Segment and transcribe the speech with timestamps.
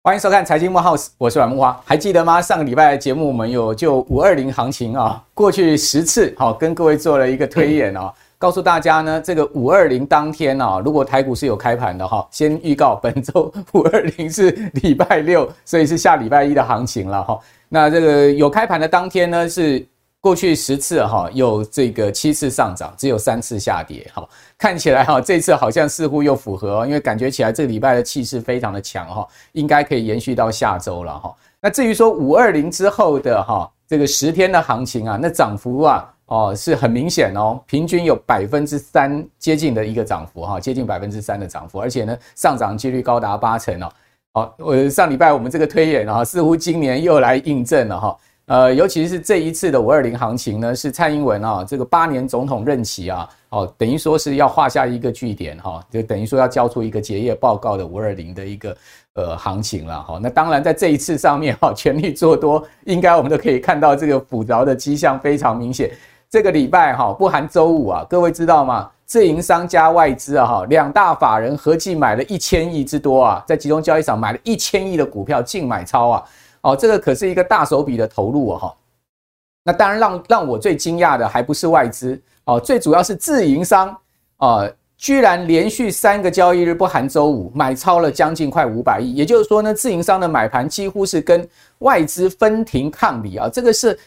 [0.00, 2.40] 欢迎收看财经慕 House，我是阮木花，还记得吗？
[2.40, 17.38] 上个礼拜的节目我们有就五二零行情啊，过去十次好跟各位做了一个推演啊，告诉大家呢，这个五二零当天啊，如果台股是有开盘的哈，先预告本周五二零是礼拜六，所以是下礼拜一的行情了哈。
[17.68, 19.86] 那这个有开盘的当天呢是。
[20.20, 24.28] 过去十次哈，有这个七次上涨，只有三次下跌哈。
[24.58, 31.32] 看起来哈，这次好像似乎又符合，因为感觉起来这个礼拜的气势非常的强哈，应该可以延续到下周了哈。
[31.60, 43.88] 那至于说五二零之后的哈，这个十天的行情啊，那涨幅啊哦是很明显哦，平均有百分之三接近的一个涨幅哈，接近百分之三的涨幅，而且呢上涨几率高达八成哦。
[44.34, 48.16] 好，我上礼拜我们这个推演啊，似乎今年又来印证了哈。
[48.48, 58.74] 呃，尤其是这一次的五二零行情呢，是蔡英文啊，这个八年总统任期啊，哦，等于说是要画下一个句点哈，就等于说要交出一个结业报告的五二零的一个
[59.12, 60.18] 呃行情了哈。
[60.22, 65.90] 那当然在这一次上面哈，全力做多，应该我们都可以看到这个补牢的迹象非常明显。
[66.30, 68.90] 这个礼拜哈，不含周五啊，各位知道吗？
[69.04, 76.24] 自营商加外资啊，哈，两大法人合计买了一千亿之多啊，在集中交易场买了一千亿的股票净买超啊。
[76.68, 78.74] 哦，这个可是一个大手笔的投入哦，哈。
[79.64, 83.96] 那当然让，让我最惊讶的还不是外资哦，最主要是自营商
[84.36, 91.46] 啊，居然连续三个交易日不含周五买超了将近快五百亿，也就是说呢，自营商的买盘几乎是跟
[91.78, 93.98] 外资分庭抗礼啊，这个是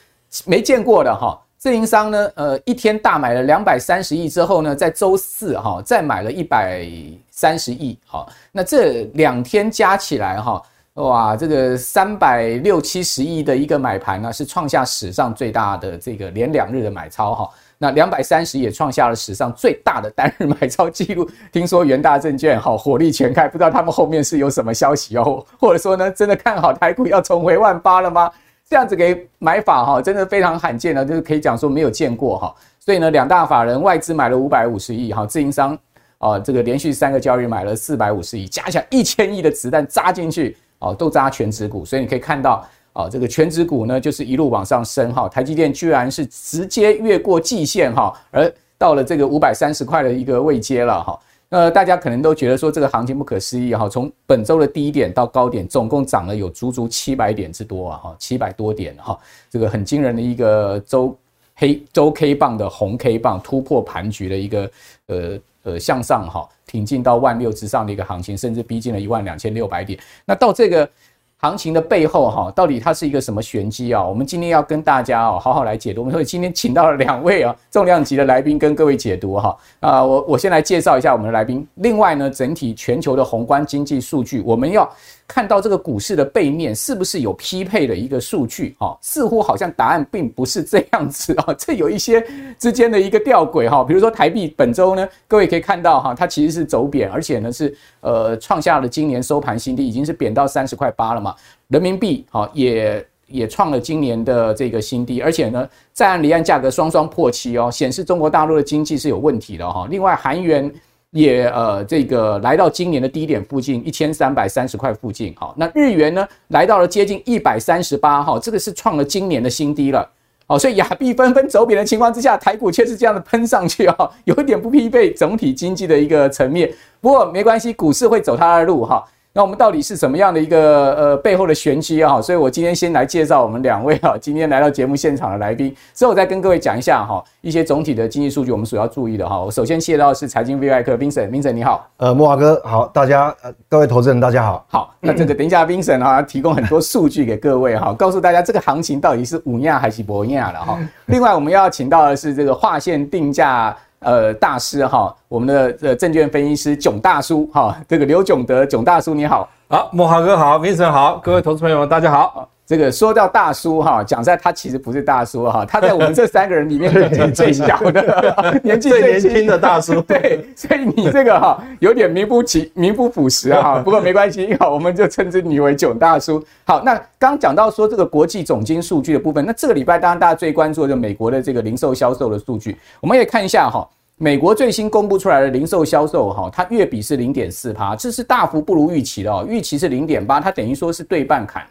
[0.46, 1.40] 没见过的哈。
[1.58, 6.88] 自营商呢，呃，一天大买了两百三十亿之后呢，在周四哈再买了一百
[7.30, 10.62] 三十亿，好，那这两天加起来哈。
[10.96, 17.50] 哇，这个三百六七十亿的一个买盘呢，是创下史上最大的这个连两日的买超哈。
[17.78, 21.28] 那两百三十也创下了史上最大的单日买超记录。
[21.50, 28.30] 听说元大证券哈火力全开，不知道他们后面是有什么消息哦，或者说呢，真的看好台股要重回万八了吗？
[28.70, 32.54] 这样子给买法哈，真的非常罕见的，就是可以讲说没有见过哈。
[32.82, 35.78] 所以呢，两大法人外资买了五百五十亿哈，自营商
[36.18, 40.58] 啊这个连续三个交易买了四百五十亿，加起来一千亿的子弹扎进去。
[40.82, 45.30] 哦，都扎全值股，所以你可以看到，哦，这个全值股呢，就是一路往上升哈。
[45.30, 51.20] 台积电居然是直接越过季线哈，而到了这个五百三十块的一个位阶了哈。
[51.50, 59.16] 那大家可能都觉得说这个行情不可思议哈，从本周的低点到高点，总共涨了有足足七百点之多啊哈，七百多点哈，
[59.52, 61.16] 这个很惊人的一个周
[61.54, 64.72] 黑周 K 棒的红 K 棒突破盘局的一个
[65.06, 65.40] 呃。
[65.64, 70.00] 呃，向上哈，挺进到万六之上的一个行情，甚至逼近了一万两千六百点。
[70.26, 70.90] 那到这个
[71.38, 74.04] 行情的背后哈，到底它是一个什么玄机啊？
[74.04, 76.02] 我们今天要跟大家哦，好好来解读。
[76.02, 79.58] 我们所以今天请到了两位啊，重量级的来宾跟各位解读哈。
[79.80, 81.68] 啊，我我先来介绍一下我们的来宾。
[81.76, 84.90] 另外呢，整体全球的宏观经济数据，我们要。
[85.34, 88.76] 看到这个股市的背面是不是有匹配的一个数据？
[88.78, 92.22] 哈，似乎好像答案并不是这样子啊， 这有一些
[92.60, 93.82] 之间的一个吊诡哈。
[93.82, 101.34] 比如说台币本周呢，各位可以看到哈，它其实是走贬，而且呢是呃创下了今年收盘新低，已经是贬到三十块八了嘛。
[101.70, 109.88] 人民币哈也也创了今年的这个新低，而且呢在岸离岸价格双双破七哦，显示中国大陆的经济是有问题的哈。
[109.90, 110.70] 另外韩元。
[111.12, 120.10] 也呃，这个来到今年的低点附近一千三百三十块附近，好，那日元呢来到了接近一百三十八，哈，这个是创了今年的新低了，
[120.48, 129.06] 好，所以亚币纷纷走贬的情况之下，台股却是这样的喷上去哦，有一点不匹配总体经济的一个层面，不过没关系，股市会走它的路哈。
[129.34, 132.22] 那我们到底是什么样的一个呃背后的玄机啊？
[132.22, 139.40] 所以我今天先来介绍我们两位哈， 今天来到节目现场的来宾，之后我再跟各位讲一下哈一些总体的经济数据，我们所要注意的哈。
[139.40, 150.78] 我首先介绍的是财经 V 外客 Vincent，Vincent 你好，呃莫华哥好，大家呃各位投资人大家好，好，那这个 等一下 Vincent 哈提供很多数据给各位哈， 告诉大家这个行情到底是五亚还是博亚的哈。
[151.08, 153.74] 另外我们要请到的是这个划线定价。
[154.02, 162.50] 呃，大师哈，我们的呃证券分析师囧大叔哈，这个刘囧德囧大叔你好，好，莫华哥好民成好，各位投资朋友们大家好。
[162.66, 170.00] 这个说到大叔哈，讲实在他其实不是大叔哈，他在我们这三个人里面年 纪最小的，年纪最年轻的大叔。
[170.02, 176.42] 对，所以你这个哈有点名不其名不符实啊哈， 不过没关系，好，我们就称之你为囧大叔。
[176.64, 183.86] 好，那刚讲到说这个国际总经数据的部分，那这个礼拜当然大家最关注的就是美国的这个零售销售的数据，我们也看一下哈。
[184.18, 189.44] 美国最新公布出来的零售销售，哈，它月比是零点四趴，这是大幅不如预期的哦。
[189.50, 191.64] 预期是零点八，它等于说是对半砍。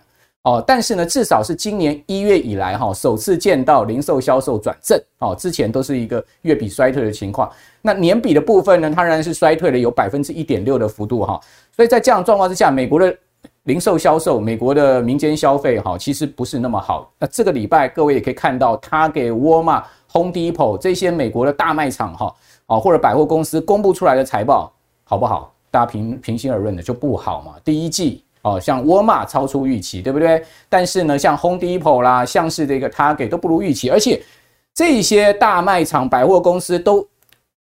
[0.42, 7.50] 哦，但是呢，至少是今年一月以来哈，首次见到零售销售转正哦，之前都是一个月比衰退的情况。
[7.82, 11.38] 那年比的部分呢，它仍然是衰退了有百分之一点六的幅度哈。
[11.76, 13.14] 所以在这样状况之下，美国的
[13.64, 17.12] 零售销售、美国的民间消费哈，其实不是那么好。
[17.18, 22.34] 那这个礼拜各位也可以看到它给沃尔玛、Home Depot 这些美国的大卖场哈，
[22.64, 24.72] 哦或者百货公司公布出来的财报
[25.04, 25.52] 好不好？
[25.70, 27.56] 大家平平心而论的就不好嘛。
[27.62, 28.24] 第一季。
[28.42, 30.42] 哦，像沃尔玛超出预期，对不对？
[30.68, 34.22] 但是呢，像 Home Depot 啦，像是这个 Target 都不如预期，而且
[34.74, 37.06] 这些大卖场、百货公司都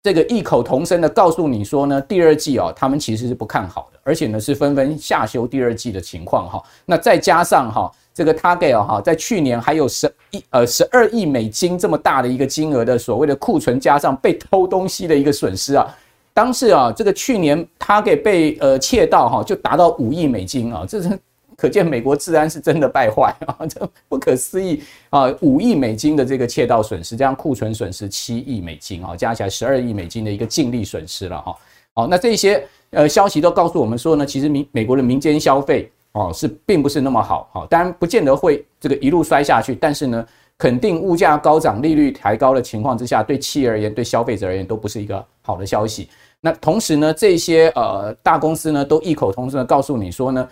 [0.03, 6.63] 这个异口同声的告诉你说呢，第二季哦，他们其实是不看好的，而且呢是纷纷下修第二季的情况哈。
[6.85, 15.87] 那再加上哈，这个 Target 哈，在去年还有十一呃十二亿美金这么大的一个金额的所谓的库存，加上被偷东西的一个损失啊。
[16.35, 21.17] 当时啊，这个去年他给被呃窃盗哈，就达到五亿美金啊，这是
[21.57, 31.57] 可见美国治安是真的败坏啊， 这不可思议啊，五亿美金的这个窃盗损失，这样库存损失七亿美金啊，加起来十二亿美金的一个净利损失了哈。
[31.95, 40.27] 好，那这些呃消息都告诉我们说呢，其实民美国的民间消费哦是并不是那么好哈，当然不见得会这个一路摔下去，但是呢，
[40.59, 46.09] 肯定物价高涨、利率抬高的情况之下，对企业而言、对消费者而言都不是一个好的消息。
[46.45, 50.47] 那同时呢，这些呃大公司呢都异口同声的告诉你说呢，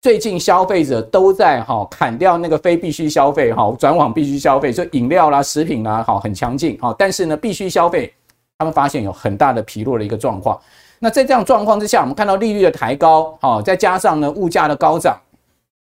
[0.00, 6.94] 最近消费者都在哈砍掉那个非必须消费哈，转往必须消费，就饮料啦、食品啦，好很强劲哈。
[6.96, 8.14] 但是呢，必须消费
[8.56, 10.56] 他们发现有很大的疲弱的一个状况。
[11.00, 15.18] 那在这样状况之下，我们看到利率的抬高，哈，再加上呢物价的高涨，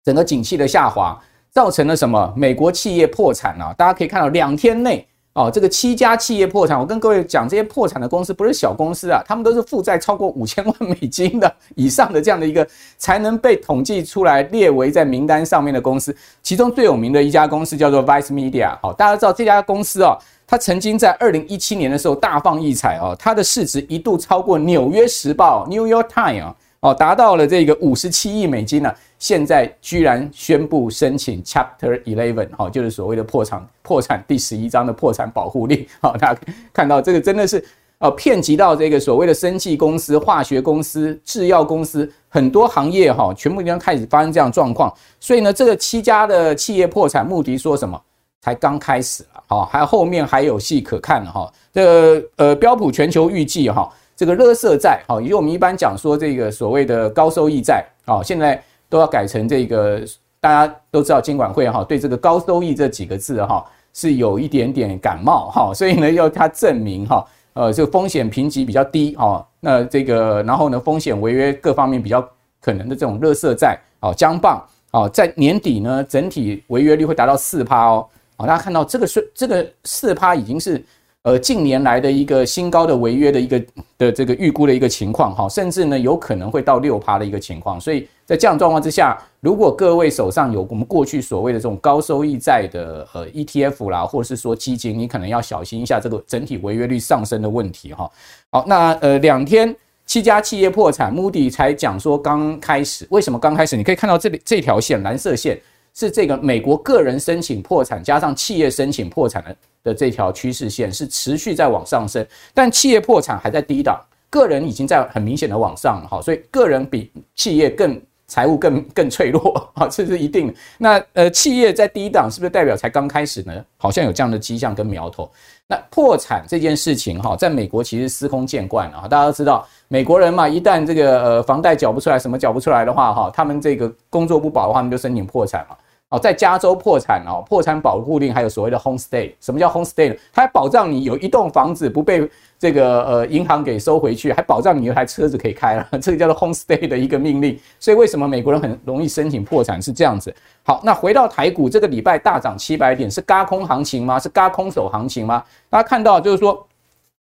[0.03, 1.17] 整个景气的下滑，
[1.51, 2.33] 造成了什么？
[2.35, 3.73] 美国企业破产啊！
[3.77, 5.07] 大家可以看到两天内。
[5.37, 12.67] 哦，这个七家企业破产，我跟各位讲，这些破产的公司不是小公司啊，他们都是负债超过五千万美金的以上的这样的一个
[12.97, 16.15] 才能被统计出来列为在名单上面的公司。
[16.41, 18.75] 其中最有名的一家公司叫做 Vice Media。
[18.81, 20.17] 好，大家知道这家公司哦，
[20.47, 26.55] 它曾经在二零一七年的时候大放异彩哦，它的市值一度超过纽约时报 New York Times 啊。
[26.87, 28.89] 哦，达到了这个五十七亿美金呢，
[29.19, 35.85] 现在居然宣布申请 Chapter Eleven，哈，就是所谓的破产破产第十一章的破产保护令。
[35.99, 36.39] 好，大家
[36.71, 37.61] 看到这个真的是
[37.97, 44.93] 呃，遍及到这个所谓的生技公司、化学公司、制药公司，很多行业哈，全部已经开始发生这样状况。
[45.19, 48.01] 所以呢，这个七家的企业破产，穆迪说什么？
[48.39, 51.51] 才刚开始了，好，还后面还有戏可看哈。
[51.73, 53.91] 这个呃，标普全球预计哈。
[54.17, 58.59] 这个垃圾债，好，因为我们一般讲说这个所谓的高收益债，好，现在
[58.89, 60.01] 都要改成这个，
[60.39, 67.23] 大家都知道监管会哈，对这个高收益这几个字哈是有一点点感冒哈，所以呢要他证明哈，
[67.53, 72.27] 呃，这个风险评级比较低哈，那这个然后呢风险违约各方面比较
[72.59, 80.83] 可能的这种垃圾债，好，将棒，好，在年底呢整体违约率会达到四趴哦，好，大家看到这个是这个四趴已经是。
[81.27, 83.61] 呃，近年来的一个新高的违约的一个
[83.97, 98.09] 的这个预估的一个情况哈，甚至呢有可能会到六趴的一个情况，所以在这样状况之下，如果各位手上有我们过去所谓的这种高收益债的呃 ETF 啦，或者是说基金，你可能要小心一下这个整体违约率上升的问题哈。
[98.49, 99.75] 好，那呃两天
[100.05, 103.75] 七家企业破产，穆迪才讲说刚开始，为什么刚开始？
[103.75, 105.59] 你可以看到这里这条线蓝色线。
[105.97, 109.55] 是这个美国个人申请破产加上企业申请破产的
[109.85, 112.23] 的这条趋势线是持续在往上升，
[112.53, 113.99] 但企业破产还在低档，
[114.29, 120.53] 个人已经在很明显的往上了哈，所以个人比企业更财务更更脆弱啊，这是一定的。
[120.77, 123.65] 那呃，企业在低档是不是代表才刚开始呢？
[123.77, 125.27] 好像有这样的迹象跟苗头。
[125.65, 135.75] 那破产这件事情哈，在美国其实司空见惯了哈，大家都知道美国人嘛，一旦这个呃房贷缴不出来，什么缴不出来的话哈，他们这个工作不保的话，他们就申请破产嘛。
[136.09, 139.29] 哦，在加州破产哦，破产保护令还有所谓的 home stay。
[139.41, 140.15] 什么叫 home stay 呢？
[140.31, 142.25] 它还保障你有一栋房子不被
[142.57, 147.59] 这个呃银行给收回去，还保障你有台车子可以开了，这个叫做 home stay 的一个命令。
[147.77, 150.33] 所以为什么美国人很容易申请破产是这样子？
[150.63, 154.17] 好，那回到台股，这个礼拜大涨七百点，是轧空行情吗？
[154.17, 155.43] 是轧空手行情吗？
[155.69, 156.65] 大家看到就是说，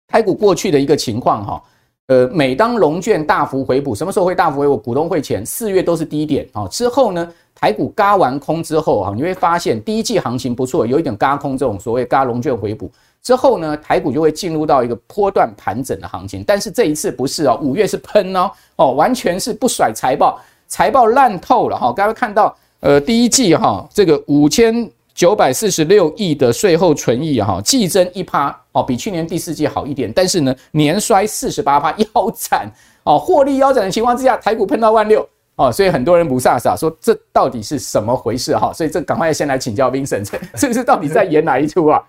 [0.08, 1.62] 台股过去的一个情况哈，
[2.10, 4.76] 呃，每当融券大幅回补，什么时候会大幅回补？
[4.76, 7.26] 股东会前四月都是低点啊，之后呢？
[7.54, 12.90] 台股嘎完空之后啊，你会发现第一季行情不错，有一点嘎空这种所谓嘎融券回补
[13.22, 16.42] 之后呢，台股就会进入到一个波段盘整的行情。
[16.44, 21.92] 但是这一次不是哦，五月是喷哦哦，完全是不甩财报，财报烂透了哈。
[21.92, 32.70] 刚刚看到呃第一季哈这个五千九百四十六亿的税后纯益哈，季增一趴哦，比去年第四季好一点，但是呢年衰四十八趴 腰斩
[33.04, 35.26] 哦，获利腰斩的情况之下，台股碰到万六。
[35.56, 38.72] 哦，所以很多人不飒飒说这到底是什么回事哈？
[38.72, 40.26] 所以这赶快先来请教 Vincent，
[40.56, 42.02] 这是到底在演哪一出啊？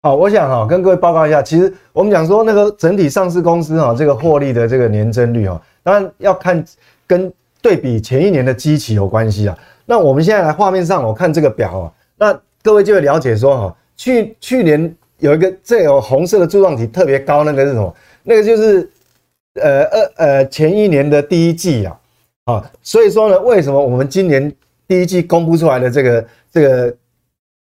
[0.00, 6.64] 好，我想哈跟各位报告一下，其实我们讲说那个整体上市公司哈这个获利的这个年增率哈，当然要看
[7.06, 9.58] 跟对比前一年的基期有关系啊。
[9.84, 17.94] 那我们现在来画面上，我看这个表啊，那各位就会了解说哈，去去年有一个这有红色的柱状体特别高，那个是什么？
[18.22, 18.90] 那个就是
[19.54, 22.00] 呃二呃前一年的第一季啊。
[22.46, 24.52] 啊，所以说呢，为什么我们今年
[24.86, 26.94] 第一季公布出来的这个这个，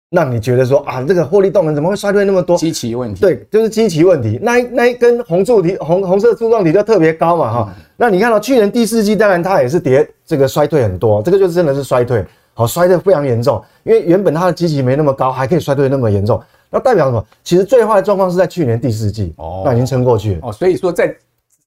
[0.08, 2.56] 让你觉得说啊，这个获利动能怎么会衰退那么多？
[2.56, 3.20] 基期问题。
[3.20, 4.38] 对，就是基期问题。
[4.40, 7.84] 那一那一根红柱体红红色柱状体就特别高嘛，哈、嗯。
[7.98, 13.62] 那你看到去年第四季，当然它也是跌，这个衰退很多，这个就是真的是衰退，好，摔得非常严重。
[13.84, 17.26] 因为原本它的基期没那么高，还可以摔得那么严重，那代表什么？
[17.42, 20.40] 其实最坏的状况是在去年第四季，哦，那已经撑过去了。
[20.42, 21.14] 哦，所以说在。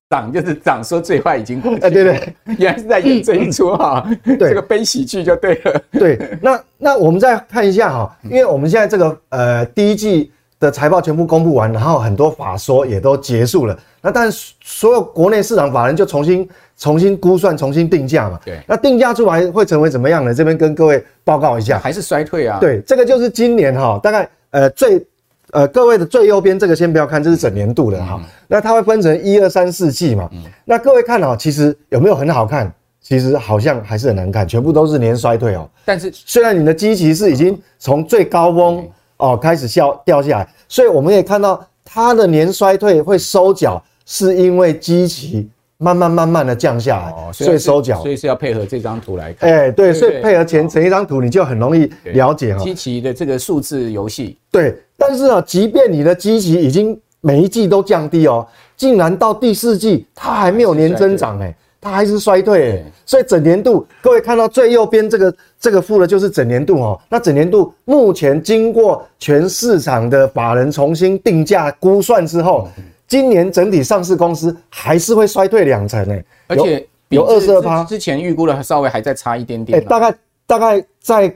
[0.09, 1.79] 涨就是涨，说最坏已经过去。
[1.81, 4.07] 哎，对对， 原来是在演这一出哈。
[4.23, 5.81] 对，这个悲喜剧就对了。
[5.93, 10.31] 对，那那我们再看一下哈，因为我们现在这个呃第一季
[10.63, 13.77] 的财报全部公布完，然后很多法说也都结束了。
[14.01, 18.39] 那但是所有国内市场法人就重新重新估算、重新定价嘛。
[18.45, 18.59] 对。
[18.67, 20.33] 那定价出来会成为怎么样呢？
[20.33, 22.57] 这边跟各位报告一下，还是衰退啊？
[22.59, 25.05] 对，这个就是今年哈，大概呃最。
[25.51, 28.19] 呃，各位的最右边这个先不要看，这是整年度的哈。
[28.47, 30.27] 那它会分成一二三四季嘛。
[30.65, 32.73] 那各位看哦，其实有没有很好看？
[32.99, 35.69] 其实好像还是很难看，全部都是年衰退哦。
[35.85, 38.89] 但是虽然你的基期是已经从最高峰
[39.23, 45.49] 哦开始消掉下来，所以我们也看到它的年衰退会收脚，是因为基期。
[45.79, 49.49] 慢慢慢慢的降下来，哦、所以收脚，所以是要配合这张图来看。
[49.49, 52.63] 哎、欸，对，所以配合前前一张图，你就很容易了解哈。
[52.63, 61.53] 基期的这个数字游戏，对，但是啊，即便你的基期已经每一季都降低哦，竟然到第四季它还没有年增长哎，
[61.83, 72.67] 它还是衰退哎，所以整年度各位看到最右边这个这个负的就是整年度哦，那整年度目前经过全市场的法人重新定价估算之后。
[73.05, 81.31] 今年整体上市公司还是会衰退两成诶，而且有二十二趴，之前预估的稍微还在差一点点，大概大概再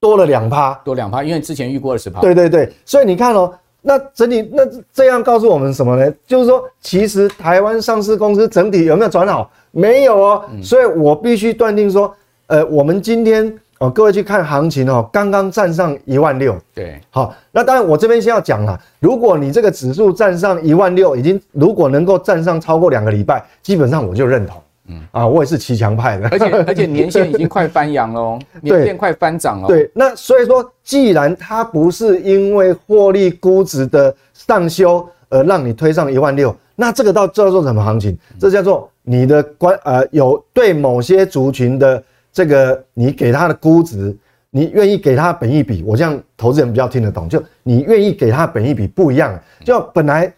[0.00, 2.20] 多了两趴，多两趴，因为之前预估二十趴。
[2.20, 3.52] 对对对，所以你看哦，
[3.82, 6.12] 那整体那这样告诉我们什么呢？
[6.26, 9.48] 就是说，其实台湾上市公司整体有没有转好？
[9.76, 12.12] 没有哦，所以我必须断定说，
[12.46, 13.52] 呃，我们今天。
[13.78, 16.56] 哦，各位去看行情哦，刚刚站上一万六。
[16.74, 24.56] 对，好，那当然我这边先要讲了，如果你这个指数站上一万六，已经如果能够站上超过两个礼拜，基本上我就认同。
[24.88, 29.68] 嗯啊，我也是骑墙派的，而且 而且年线已经快翻阳了， 年线快翻涨了。
[29.68, 38.16] 对，那所以说，既然它不是因为获利估值的上修而让你推上一万六，那这个到叫做什么行情？
[38.40, 42.02] 这叫做你的关呃有对某些族群的。
[42.36, 44.14] 这个你给他的估值，
[44.50, 47.26] 你愿意给他本益比，我这样投资人比较听得懂。
[47.26, 50.30] 就你愿意给他本益比不一样，就本来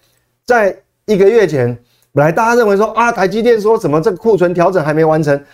[0.46, 0.72] 在
[1.06, 1.76] 一个月前，
[2.12, 5.44] 本来大家认为说啊，台积电说什么这个库存调整还没完成，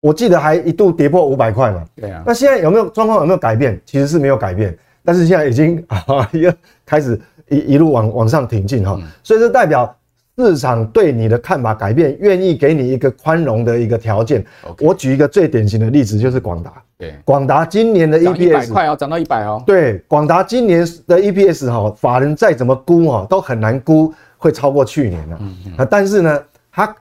[0.00, 1.84] 我记得还一度跌破五百块嘛。
[1.94, 2.24] 对啊。
[2.26, 3.80] 那现在有没有状况有没有改变？
[3.86, 6.52] 其实是没有改变，但是现在已经 啊又
[6.84, 7.16] 开始
[7.48, 9.96] 一一路往往上挺进哈，所以这代表。
[10.40, 14.44] 市场对你的看法改变，愿意给你一个宽容的一个条件。
[14.80, 16.72] 我举一个最典型的例子，就是广达。
[16.96, 19.62] 对，广达今年的 EPS 一百块哦，涨到一百哦。
[19.66, 25.36] 对，广达今年的 EPS 哈，法人再怎么估哈，都很难估会超过去年的。
[25.40, 25.88] 嗯嗯。
[25.90, 26.96] 但是呢，它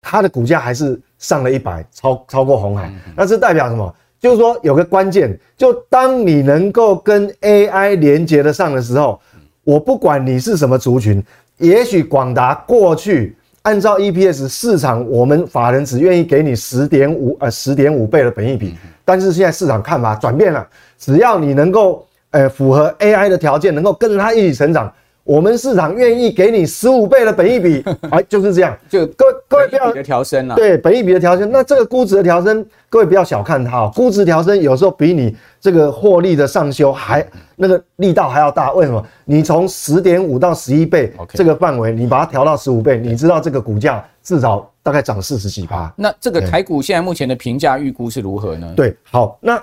[0.00, 2.88] 它的股价还是上了一百，超超过红海。
[2.88, 3.12] 嗯嗯。
[3.16, 3.92] 那是代表什么？
[4.20, 9.20] 就是说有个关键，就当你能够跟 AI 连接得上的时候，
[9.64, 11.22] 我不管你是什么族群。
[11.58, 20.66] 也许广达过去按照 EPS 市场，我们法人只愿意给你十点五呃十点五倍的本益比，但是现在市场看法转变了，
[20.98, 24.92] 只要你能够呃符合 AI 的条件，能够跟着它一起成长。
[25.24, 28.76] 我们市场愿意给你十五倍的本益比， 哎，就是这样。
[28.90, 31.50] 就各位各位不要的调升啊，对，本益比的调升。
[31.50, 33.92] 那这个估值的调升，各位不要小看它哦。
[33.94, 37.26] 估值调升有时候比你这个获利的上修还
[37.56, 38.70] 那个力道还要大。
[38.74, 39.02] 为什么？
[39.24, 45.90] 你从十点五到十一倍这个范围，你把它调到十五倍，你知道这个股价至少大概涨四十几趴。
[45.96, 48.70] 那这个台股现在目前的评价预估是如何呢？
[48.76, 49.58] 对，好，那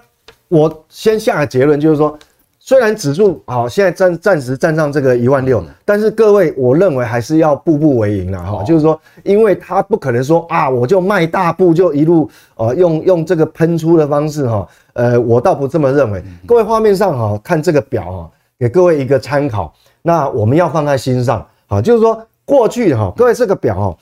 [0.47, 2.17] 我先下个结论，就是说。
[2.63, 8.63] 虽然指数好，现在暂暂时站上这个一万六，但是各位，我认为还是要步步为营了哈。
[8.63, 14.67] 就是说，因为它不可能说啊，我就迈大步就一路呃用用这个喷出的方式哈。
[14.93, 16.23] 呃，我倒不这么认为。
[16.45, 19.73] 各位画面上哈，看这个表哈，给各位一个参考。
[20.03, 23.97] 那我们要放在心上啊，就是说过去哈，各位这个表哈，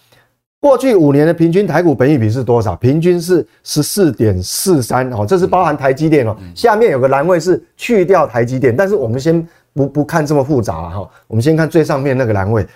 [0.61, 2.75] 过去五年的平均台股本益比是多少？
[2.75, 6.35] 平均是十四点四三哦，这是包含台积电哦。
[6.53, 12.67] 下面有个栏位是去掉台积电，但是我们先不不看这么复杂哈，我们先看最上面那个栏位，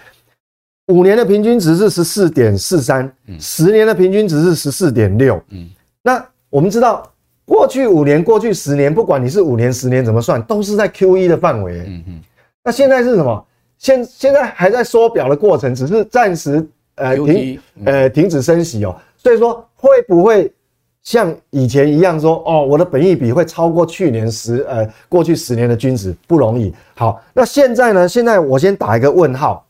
[0.94, 5.36] 五年的平均值是十四点四三，十年的平均值是十四点六。
[5.50, 5.68] 嗯，
[6.02, 7.12] 那我们知道
[7.44, 11.80] 过去五年、过去十年，不管你是五年、十年怎么算，都是在 Q1 的范围。
[11.86, 12.22] 嗯嗯，
[12.63, 13.46] 那现在是什么？
[13.78, 16.66] 现现在还在缩表的过程，只是暂时。
[16.96, 20.52] 呃停呃停止升息哦，所以说会不会
[21.02, 26.74] 像以前一样说哦，我的本益比会超过去年十呃过去十年的均值不容易。
[26.96, 28.08] 好，那现在呢？
[28.08, 29.66] 现在我先打一个问号，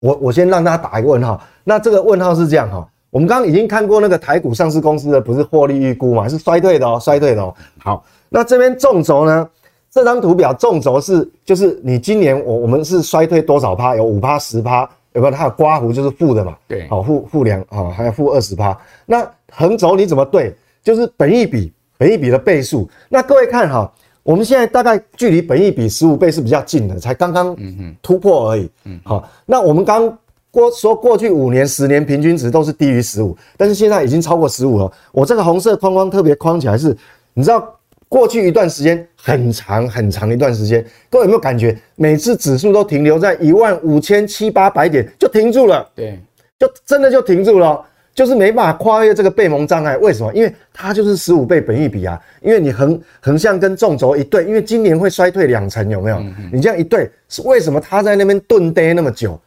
[0.00, 1.40] 我我先让大家打一个问号。
[1.64, 7.54] 那这个问号是这样哈，我们刚刚已经看过那个台股上市公司的不是获利预估嘛，是衰退的哦，衰退的哦。
[7.78, 9.48] 好，那这边纵轴呢？
[9.90, 13.96] 这张图表纵轴是就是你今年我我们是衰退多少趴？
[13.96, 14.88] 有五趴十趴。
[15.18, 15.34] 有没有？
[15.36, 16.56] 它有刮弧就是负的嘛？
[16.68, 18.78] 对，好负负两啊，还有负二十趴。
[19.04, 20.54] 那横轴你怎么对？
[20.82, 22.88] 就是本益比，本益比的倍数。
[23.08, 27.56] 那各位看哈，我们现在大概距离本益比十五倍是比较近的，才刚刚
[28.00, 28.70] 突破而已。
[28.84, 29.28] 嗯，好。
[29.44, 30.16] 那我们刚
[30.50, 34.90] 过说过去五年、十年平均值都是低于十五，但是现在已经超过十五了。
[35.12, 36.96] 我这个红色框框特别框起来是，
[37.34, 37.74] 你知道？
[38.08, 45.86] 过去一段时间很长很长一段时间，各位有没有感觉，每次指数都停留在一万五千七八百点就停住了？
[45.94, 46.18] 对，
[46.58, 47.84] 就真的就停住了，
[48.14, 49.96] 就是没办法跨越这个背蒙障碍。
[49.98, 50.32] 为什么？
[50.32, 52.18] 因为它就是十五倍本益比啊。
[52.40, 56.18] 因为你横横向跟纵轴一对，因为今年会衰退两成，有没有？
[56.50, 59.38] 你这样一对，是为什么它在那边顿跌那么久？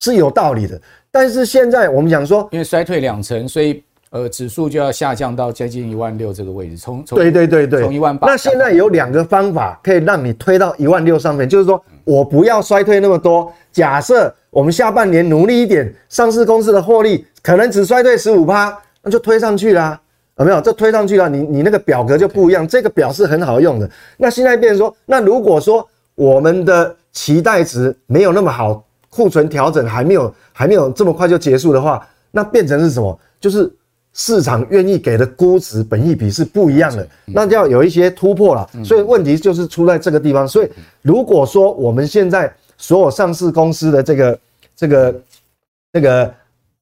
[0.00, 0.80] 是有道理的。
[1.10, 3.82] 但是现在我们讲说，因为衰退两成，所以。
[4.10, 8.26] 呃，指数就要下降到接近一万六这个位置，从从对对对对，从一万八。
[8.26, 13.52] 那现在有两个方法可以让你推到一万六上面，就是说我不要衰退那么多。
[13.70, 20.00] 假设我们下半年努力一点，上市公司的获利可能只衰退十五趴，那就推上去啦。
[20.38, 20.60] 有没有？
[20.62, 22.66] 这推上去了，你你那个表格就不一样。
[22.66, 23.90] 这个表是很好用的。
[24.16, 33.20] 那现在变成说，那如果说我们的期待值没有那么好，库存调整还没有还没有这么快就结束的话，那变成是什么？
[33.38, 33.70] 就是。
[34.20, 38.68] 市场愿意给的估值本益比是不一样的，那就要有一些突破了。
[38.84, 40.46] 所以问题就是出在这个地方。
[40.46, 40.68] 所以
[41.02, 44.38] 如果说我们现在所有上市公司的这个
[44.74, 45.22] 这个
[45.92, 46.34] 这个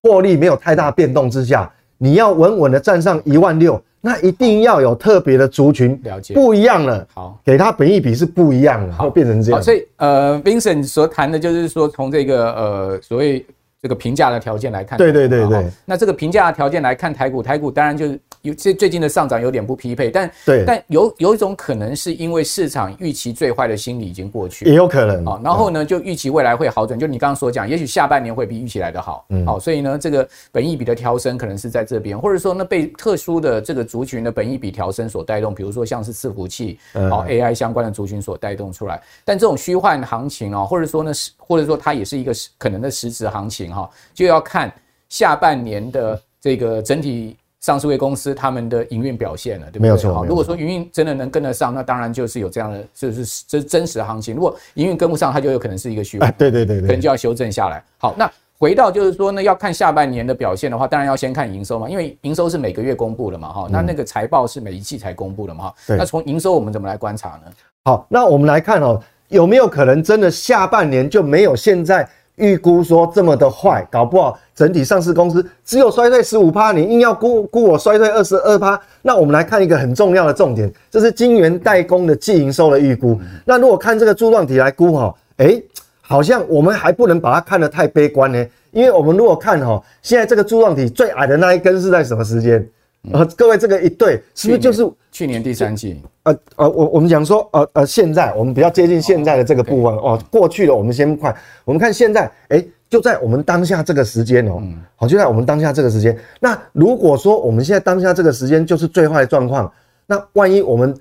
[0.02, 7.06] 获利没有太大变动之下，你要稳稳的站上一万六，那一定要有特别的族群，了解不一样了。
[7.12, 9.62] 好，给它本益比是不一样的，会变成这样。
[9.62, 13.44] 所以呃，Vincent 所谈的就是说，从这个呃所谓。
[13.82, 25.24] 这个评价的条件来看，对对对对，那这个评价的条件来看台股，台股当然就是有最最近的上涨有点不匹配，但对，但有有一种可能是因为市场预期最坏的心理已经过去，也有可能。
[25.24, 25.40] 啊。
[25.44, 36.78] 然后呢，就预期未来会好转，就你刚刚所讲，也许下半年会比预期来的好，嗯，好，所以呢，这个本益比的调升可能是在这边，或者说呢，被特殊的这个族群的本益比调升所带动，比如说像是伺服器，
[37.10, 39.00] 好 AI 相关的族群所带动出来。
[39.24, 44.72] 但这种虚幻行情啊，或者说呢是，或者说它也是一个可能的实质行情哈，就要看。
[45.08, 49.82] 下半年的这个整体上市位公司他们的营运表现了，对不对？
[49.82, 50.26] 没有错。
[50.26, 54.34] 如果说营运真的能跟得上，那当然就是有这样的，就是这是真实的行情。
[54.34, 56.28] 如果营运跟不上，它就有可能是一个虚啊。
[56.36, 57.80] 对对对对，可能就要修正下来。
[57.98, 63.68] 好，那回到就是说呢，要看下半年的表现的话，当然要先看营收嘛，因为营收是每个月公布的嘛，哈。
[63.70, 65.74] 那那个财报是每一季才公布的嘛，哈。
[65.86, 67.52] 那从营收我们怎么来观察呢？
[67.84, 72.08] 好，那我们来看哦，有没有可能真的下半年就没有现在？
[72.36, 78.78] 预估说这么的坏，搞不好整体上市公司只有衰退十五趴，你硬要估估我衰退二十二趴。
[79.02, 83.18] 那我们来看一个很重要的重点，这是晶圆代工的季营收的预估。
[83.44, 85.62] 那如果看这个柱状体来估哈，诶，
[86.00, 92.66] 好像我们还不能把它看得太悲观呢，因为我们如果看哈，现在这个柱状体最矮的那一根是在什么时间？
[93.12, 96.00] 呃，各位这个一对是不是就是去年第三季？
[96.24, 100.20] 呃呃，我我们讲说，呃呃，现在我们比较接近现在的这个部分哦。
[100.30, 104.60] 过去的我们先快，我们看现在，哎，就在我们当下这个时间哦，
[104.96, 106.18] 好，就在我们当下这个时间。
[106.40, 109.72] 那如果说我们现在当下这个时间就是最坏的状况，
[110.06, 110.92] 那万一我们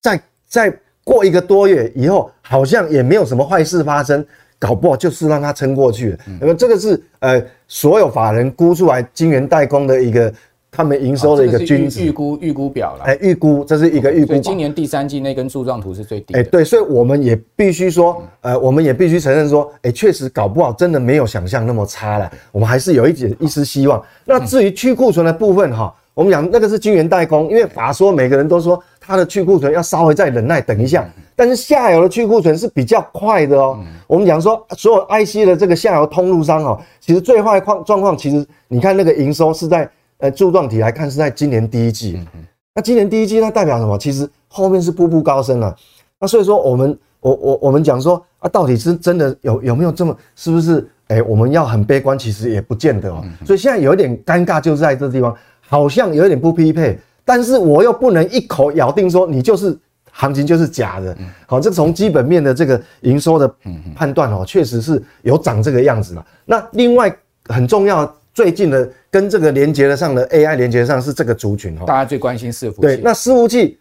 [0.00, 4.24] 再再过一个多月以后，好像也没有什么坏事发生，
[4.58, 6.18] 搞不好就是让它撑过去了。
[6.40, 10.32] 那么这个是呃，所有法人估出来金圆代工的一个。
[10.74, 14.38] 他们营收的一个均值预估预估表了，哎，预估这是一个预估。
[14.38, 16.40] 今年第三季那根柱状图是最低的。
[16.40, 22.32] 哎，对，所以我们也必须说，呃，我们也必须承认说，哎，确实搞不好真的没有想象那么差了。
[22.50, 24.02] 我们还是有一点一丝希望。
[24.24, 31.06] 那至于去库存的部分哈，我们讲那个是晶圆代工，因为法说每个人都说它的去库存要稍微再忍耐等一下。
[31.36, 33.78] 但是下游的去库存是比较快的哦。
[34.06, 39.86] 我们讲说所有 IC 的这个下游通路商哦，其实最坏况状况，其实你看那个营收是在
[40.22, 42.18] 呃柱状体来看是在今年第一季。
[42.74, 43.98] 那今年第一季那代表什么？
[43.98, 45.76] 其实后面是步步高升了。
[46.20, 50.88] 那所以说我们我我我们讲说啊，到底是真的有有没有这么是不是？
[51.08, 53.22] 哎，我们要很悲观，其实也不见得哦。
[53.44, 59.76] 所以现在有一点尴尬，就是在这地方，好像有一点不匹配，但是我又不能一口咬定说你就是
[60.12, 61.14] 行情就是假的。
[61.46, 63.52] 好，这从基本面的这个营收的
[63.94, 66.24] 判断哦，确实是有长这个样子了。
[66.46, 67.14] 那另外
[67.46, 72.80] 很重要，最近的跟这个连接的上的 AI 连接上是这个族群哈，大家最关心伺服器。
[72.82, 73.78] 对，那伺服器。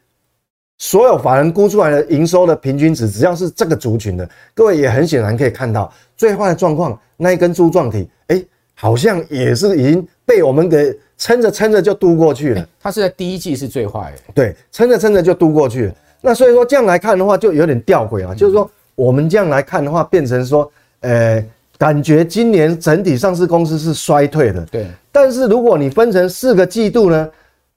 [0.84, 12.68] 所有法人估出来的营收的平均值，只要是这个族群的，各位也很显然可以看到，最坏的状况那一根柱状体，哎，好像也是已经被我们给撑着撑着就度过去了。
[12.80, 15.96] 它是在第一季是最坏的，对，撑着撑着就度过去了。
[16.20, 21.46] 那所以说这样来看的话，就有点吊诡啊，就是说我们这样来看的话，变成说，呃，
[21.82, 24.86] 感觉今年整体上市公司是衰退的，对。
[25.12, 27.28] 但是如果你分成四个季度呢，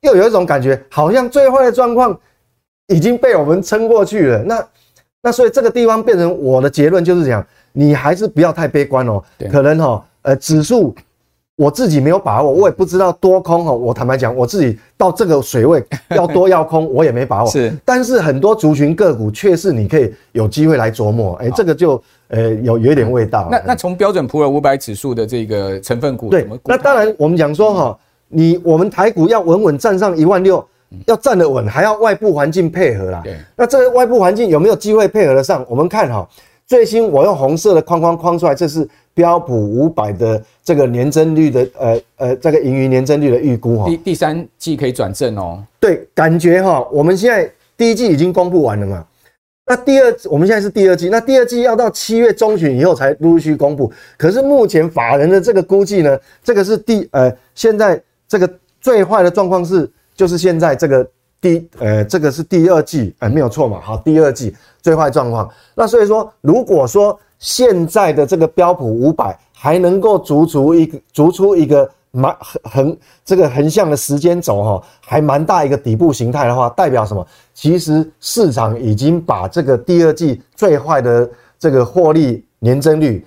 [0.00, 2.14] 又有一种感觉，好像最坏的状况。
[2.88, 4.68] 已经被我们撑过去了，那
[5.22, 9.24] 那所以这个地方变成我的结论就是讲，你还是不要太悲观哦。
[9.50, 10.94] 可能哈，呃，指数
[11.56, 13.72] 我自己没有把握，我也不知道多空哈。
[13.72, 17.48] 我坦白讲，我自己到这个水位要多要空，我也没把握。
[17.52, 21.34] 是，但是很多族群个股确实你可以有机会来琢磨。
[21.34, 23.48] 哎，这个就呃有有一点味道。
[23.50, 30.64] 那那从标准普尔五百指数的这个成分股，对，那当然我们讲说哈，你我们台股要稳稳站上一万六。
[31.06, 33.20] 要站得稳，还要外部环境配合啦。
[33.24, 35.66] 对，那这个外部环境有没有机会配合得上？
[35.68, 36.28] 我们看哈，
[36.66, 43.86] 最新我用红色的框框框出来，这是标普五百的这个年增率的，呃呃，这个盈余年增率的预估哈。
[43.86, 45.62] 第第三季可以转正哦。
[45.78, 49.04] 对，感觉哈，我们现在第一季已经公布完了嘛，
[49.66, 53.92] 那第二，我们现在是第二季，那第二季要到七月中旬以后才陆续公布。
[54.16, 58.50] 可是目前法人的这个估计呢，这个是第呃，现在这个
[58.80, 59.90] 最坏的状况是。
[60.16, 61.04] 就是现在这个
[61.44, 63.78] 第呃，这个是第二季，呃，没有错嘛。
[63.82, 65.46] 好，第二季最坏状况。
[65.74, 77.26] 那所以说，如果说现在的这个标普五百还能够逐出一个逐出一个蛮横这个横向的时间轴哈，还蛮大一个底部形态的话，代表什么？
[77.52, 81.28] 其实市场已经把这个第二季最坏的
[81.58, 83.22] 这个获利年增率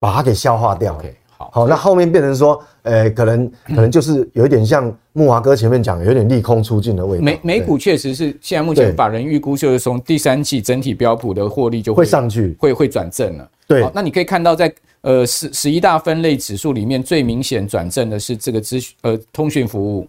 [0.00, 1.02] 把它给消化掉了。
[1.02, 1.12] Okay.
[1.36, 7.24] 好，那后面变成说，呃，可能可能就是有一点像木华哥前面讲，有点利空出尽的味道。
[7.24, 13.50] 美美股确实是现在目前法人预估，就是从第三季整体标普的获利就会上去，会会转正了。
[13.66, 20.06] 对，那你可以看到在呃十十一大分类指数里面最明显转正的是这个资讯呃通讯服务。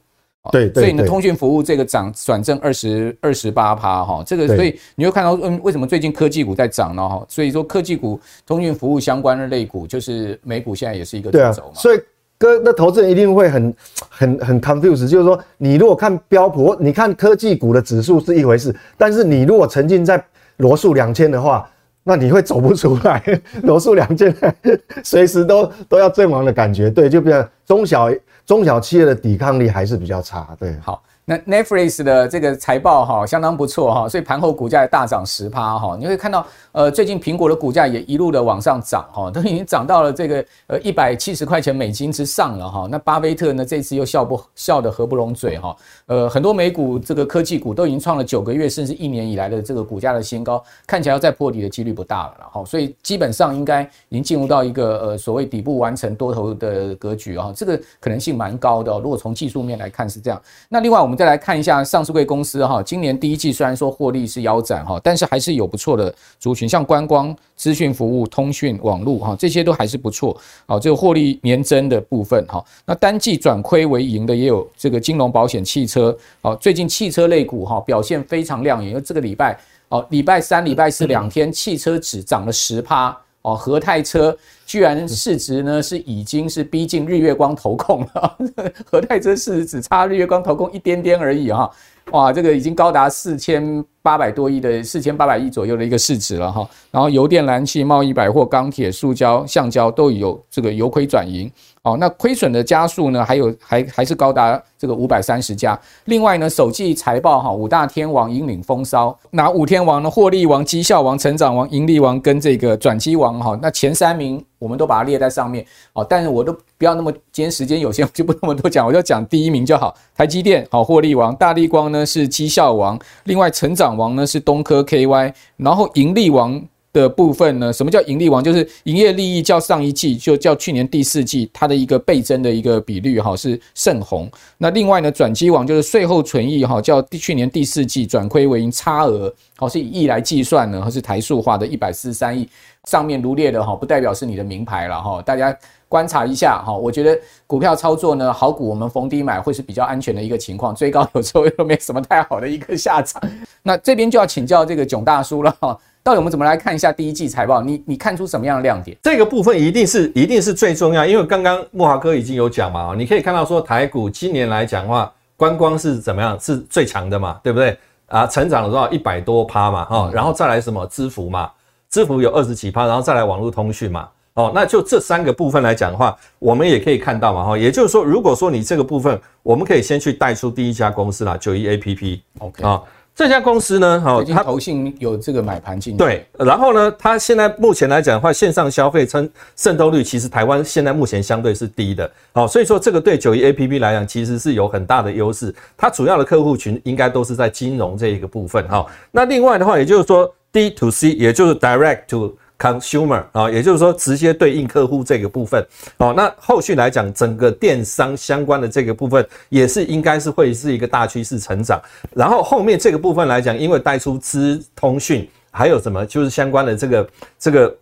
[0.51, 7.07] 对，对，所以呢，通讯服务这个涨转正二十二十八趴哈，这个所以你会看到，嗯，为什么最近科技股在涨呢？
[7.07, 11.75] 哈，所以说科技股、通讯服务相关的类股，就是美股现在也是一个主轴嘛。
[11.75, 11.99] 所以
[12.43, 13.73] 哥，那投资人一定会很
[14.09, 20.21] 很很 confused，就是说，你如果看标普，你看科技股的指数是一回事，但是你如果沉浸在
[20.57, 21.65] 罗素两千的话，
[22.03, 23.23] 那你会走不出来，
[23.63, 24.35] 罗素两千
[25.05, 26.89] 随时都都要阵亡的感觉。
[26.89, 28.11] 对，就比较中小。
[28.45, 30.75] 中小企业的抵抗力还是比较差，对。
[30.81, 35.95] 好，那 Netflix 的这个财报哈相当不错哈，所以盘后股价也大涨十趴哈。
[35.97, 42.87] 你会看到，呃，最近苹果的股价也一路的往上涨哈，都已经涨到了这个呃一百七十块钱美金之上了哈。
[42.91, 45.73] 那巴菲特呢，这次又笑不笑得合不拢嘴哈。
[46.07, 52.65] 呃，很多美股这个科技股都已经创了九个月甚至一年以来的这个股价的新高，看起来要再破底的几率不大了哈。
[52.65, 58.91] 所以基本上应该已经进入到一个呃所谓底部完成多头的格局啊，这个可能性蛮高的。
[58.99, 70.35] 如果从技术面来看是这样，那另外我们再来看一下上市柜公司哈，今年第一季虽然说获利是腰斩哈，但是还是有不错的族群，像观光、资讯服务、通讯网络哈，这些都还是不错。
[70.65, 76.15] 好，这个获利年增的部分哈，那单季转亏为盈的也有这个金融、保险、汽车。
[76.41, 79.57] 好，最近汽车类股哈表现非常亮眼，因为这个礼拜
[79.89, 83.17] 哦，礼拜三、礼拜四两天汽车只涨了十趴。
[83.43, 88.37] 哦，和泰车居然市值呢是已经是逼近日月光投控了，
[88.89, 91.69] 和泰车市值只差日月光投控一点点而已哈，
[92.11, 101.49] 哇，这个已经高达四千八百多亿的四千八百亿左右的一个市值了哈，然后油电、燃气、贸易、百货、钢铁、塑胶、橡胶都有这个由亏转盈。
[101.83, 105.77] 哦，那亏损的家数呢，还有还还是高达这个五百三十家。
[106.05, 110.09] 另外呢，首季财报哈，五大天王引领风骚，哪五天王呢？
[110.09, 113.57] 获利王、绩效王、成长王、盈利王跟这个转机王哈。
[113.61, 116.05] 那前三名我们都把它列在上面哦。
[116.09, 119.93] 但是我都不要那么，今天时间有限，我 就不那么多讲，我就讲第一名就好。
[120.15, 126.63] 台积电好，获利王，大力光呢是绩效王，另外成长王呢是东科 KY，然后盈利王。
[126.93, 127.73] 的部分呢？
[127.73, 128.41] 什么叫盈利王？
[128.41, 134.29] 就是营业利益较上一季，就较去年第四季，它的一个倍增的一个比率哈是盛红。
[134.59, 142.47] 那另外呢，转机王就是税后存益哈，较去年第四季转亏为盈差额，好是以亿来计算呢，还是台塑化的一百四十三亿？
[142.85, 146.77] 上面如列的哈，不代表是你的名牌了哈，大家观察一下哈。
[146.77, 153.19] 我觉得股票操作呢，好股我们逢低买会是比较安全的一个情况，追高有时候又没什么太好的一个下场。
[153.63, 155.75] 那这边就要请教这个囧大叔了哈。
[156.03, 157.61] 到底我们怎么来看一下第一季财报？
[157.61, 158.95] 你你看出什么样的亮点？
[159.01, 167.77] 这个部分一定是一定是最重要，因为刚刚莫华哥已经有讲嘛，你可以看到说台股今年来讲的话，观光是怎么样是最强的嘛，对不对？
[168.07, 171.49] 啊，成长了多少一百多趴嘛，哈，然后再来什么支付嘛，
[171.89, 182.81] 支付有二十几趴，然后再来网络通讯嘛，哦，那就这三个部分来讲的话，我们也可以看到嘛，哈，也就是说，如果说你这个部分，我们可以先去带出第一家公司啦，九一 APP，OK 啊。
[183.15, 185.97] 这家公司呢，好，它投信有这个买盘进去。
[185.97, 195.53] 对，然后呢，它现在目前来讲的话，线上消费称渗透率其实台湾现在目前相对是低的，好，所以说这个对九一 APP 来讲其实是有很大的优势。
[195.77, 198.83] 它主要的客户群应该都是在金融这一个部分，哈。
[199.11, 205.61] 那另外的话，也就是说 D to C，也就是 Direct to Consumer 啊，也就是说直接对应客户这个部分，
[205.97, 211.77] 哦，那后续来讲，整个电商相关的这个部分也是应该是会是一个大趋势成长。
[212.15, 217.75] 然后后面这个部分来讲，因为带出资通讯，还有什么就是相关的这个这个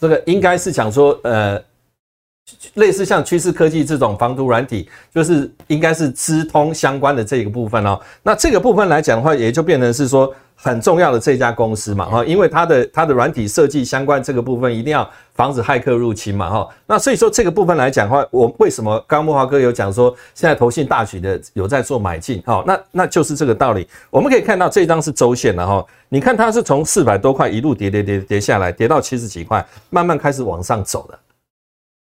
[0.00, 1.62] 这个应该是讲说，呃，
[2.74, 8.00] 类似像趋势科技这种防毒软体，就是应该是资通相关的这个部分哦。
[8.22, 10.32] 那这个部分来讲的话，也就变成是说。
[10.58, 23.86] 很重要的这家公司嘛，哈，因为它的它的软体设计相关这个部分一定要防止骇客入侵嘛，哈，那所以说这个部分来讲的话，我为什么刚刚慕驊哥有讲说现在投信大举的有在做买进，哈，那那就是这个道理。
[24.08, 31.18] 我们可以看到这张是周线的哈，你看它是从四百多块一路跌跌跌跌下来，跌到七十几块，慢慢开始往上走的，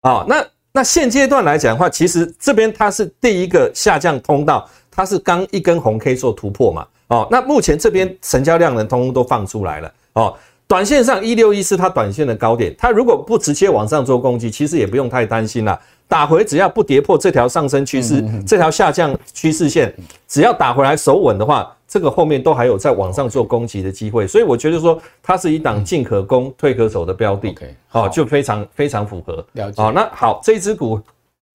[0.02, 6.88] 啊，那那现阶段来讲的话，其实这边它是第一个下降通道，它是刚一根红 K 做突破嘛。
[7.08, 9.92] 哦，那目前这边成交量呢，通通都放出来了。
[10.14, 15.80] 哦，短线上一六一是它短线的高点，它如果不直接往上做攻击，其实也不用太担心啦。
[16.10, 19.94] 打回只要不跌破这条上升趋势，这条下降趋势线，
[20.28, 24.26] 只要打回来守稳的话，这个后面都还有在往上做攻击的机会。
[24.26, 27.50] 所以我觉得说，它是一档进可攻、退可守的标的。
[27.50, 29.46] OK，好，就非常非常符合。
[29.54, 29.80] 了解。
[29.82, 31.00] 好，那好，这只股。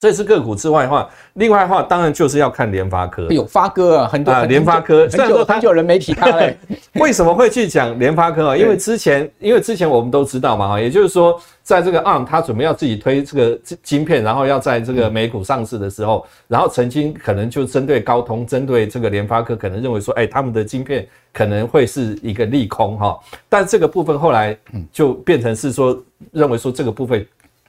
[0.04, 3.26] 这是个股之外的话，另外的话当然就是要看联发科。
[3.30, 6.54] 有、哎、发哥啊，很多啊，联发科虽然说很久人没提他嘞。
[7.00, 8.54] 为什么会去讲联发科啊？
[8.54, 23.18] 因为之前，因为之前我们都知道嘛，哈，也就是说，在这个 ARM 它准备要自己推这个晶片，然后要在这个美股上市的时候，然后曾经可能就针对高通，针对这个联发科，可能认为说，哎，他们的晶片可能会是一个利空哈。
[23.48, 24.54] 但这个部分后来
[24.92, 25.98] 就变成是说，
[26.30, 27.26] 认为说这个部分。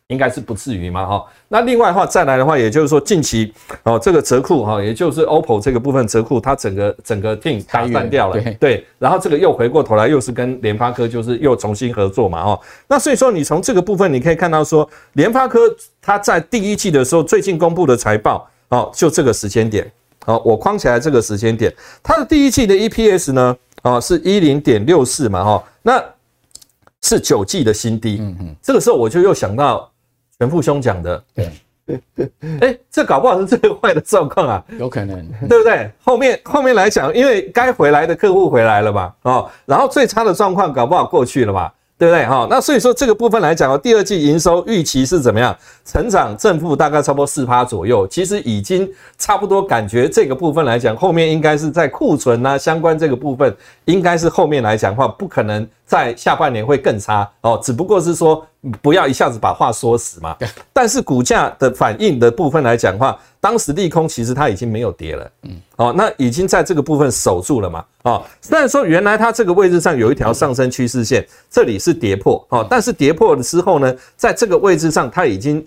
[0.09, 1.25] 应该是不至于嘛，哈。
[1.47, 8.85] 那另外的话，再来的话，也就是说近期哦，这个折库哈，也就是 OPPO 这个部分折库，它整个整个 team 打散掉了，对。
[8.99, 12.59] 然后这个又回过头来，又是跟联发科就是又重新合作嘛，哈。
[12.87, 15.59] 那所以说，你从这个部分你可以看到说，联发科
[15.99, 19.91] 它在第一季的时候，最近公布的财报哦，就这个时间点，
[20.25, 25.99] 哦，我框起来这个时间点，它的第一季的 EPS 呢，哦，是一零点六四嘛，哈，那
[27.01, 29.91] 是九季的新低，嗯嗯，这个时候我就又想到。
[30.37, 31.51] 全副兄讲的，对，
[32.61, 35.91] 哎，这搞不好是最坏的状况啊，有可能，对不对？
[36.03, 41.71] 后面后面来讲，因为该回来的客户回来了嘛，哦，然后最差的状况搞不好过去了嘛。
[41.97, 42.25] 对不对？
[42.25, 45.55] 哈，那所以说这个部分来讲哦，第二季营收预期是怎么样？
[45.85, 48.85] 成长正负大概差不多四趴左右，其实已经
[49.17, 57.29] 差不多感觉这个部分来讲，后面应该是在库存啊相关这个部分，应该是后面来讲的话，不可能在下半年会更差。
[57.41, 58.45] 哦，只不过是说
[58.81, 60.35] 不要一下子把话说死嘛。
[60.73, 63.17] 但是股价的反应的部分来讲的话。
[63.45, 75.63] 当时利空其实它已经没有跌了，嗯，哦，那已经在这个部分守住了嘛，哦，虽然说原来它这个位置上有一条上升趋势线，这里是跌破，哦，但是跌破了之后呢，在这个位置上它已经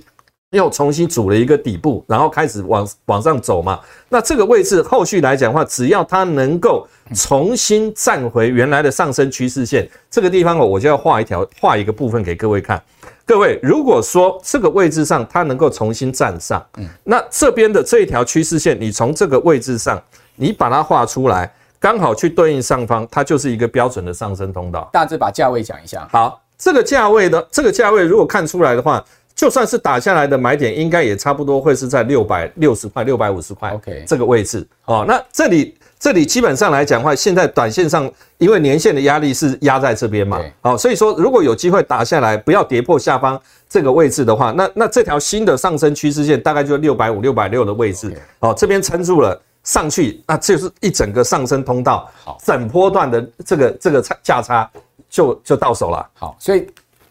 [0.53, 12.83] 又重新组了一个底部，然后开始往往上走嘛，那这个位置后续来讲的话，只要它能够重新站回原来的上升趋势线，这个地方我，我就要画一条画一个部分给各位看。
[13.27, 20.03] 各位，如果说这个位置上它能够重新站上，嗯，那这边的这一条趋势线，你从这个位置上，
[20.37, 24.89] 你把它画出来，刚好去对应上方，它就是一个标准的上升通道。
[24.95, 26.09] 大致把价位讲一下。
[26.11, 29.05] 好，这个价位的这个价位如果看出来的话，
[29.39, 34.67] 就算是打下来的买点，应该也差不多会是在六百六十块、六百五十块 OK 这个位置。
[34.87, 35.05] 哦。
[35.07, 49.41] 那这里这里基本上来讲的话，现在短线上因为年线的压力是压在这边嘛，好，所以说如果有机会打下来，不要跌破下方这个位置的话，那那这条新的上升趋势线大概就六百五、六百六的位置，哦，这边撑住了。
[49.65, 54.71] 上去，那就是一整个上升通道，好，整波段的这个这个差价差
[55.11, 56.09] 就就到手了。
[56.15, 56.67] 好，所以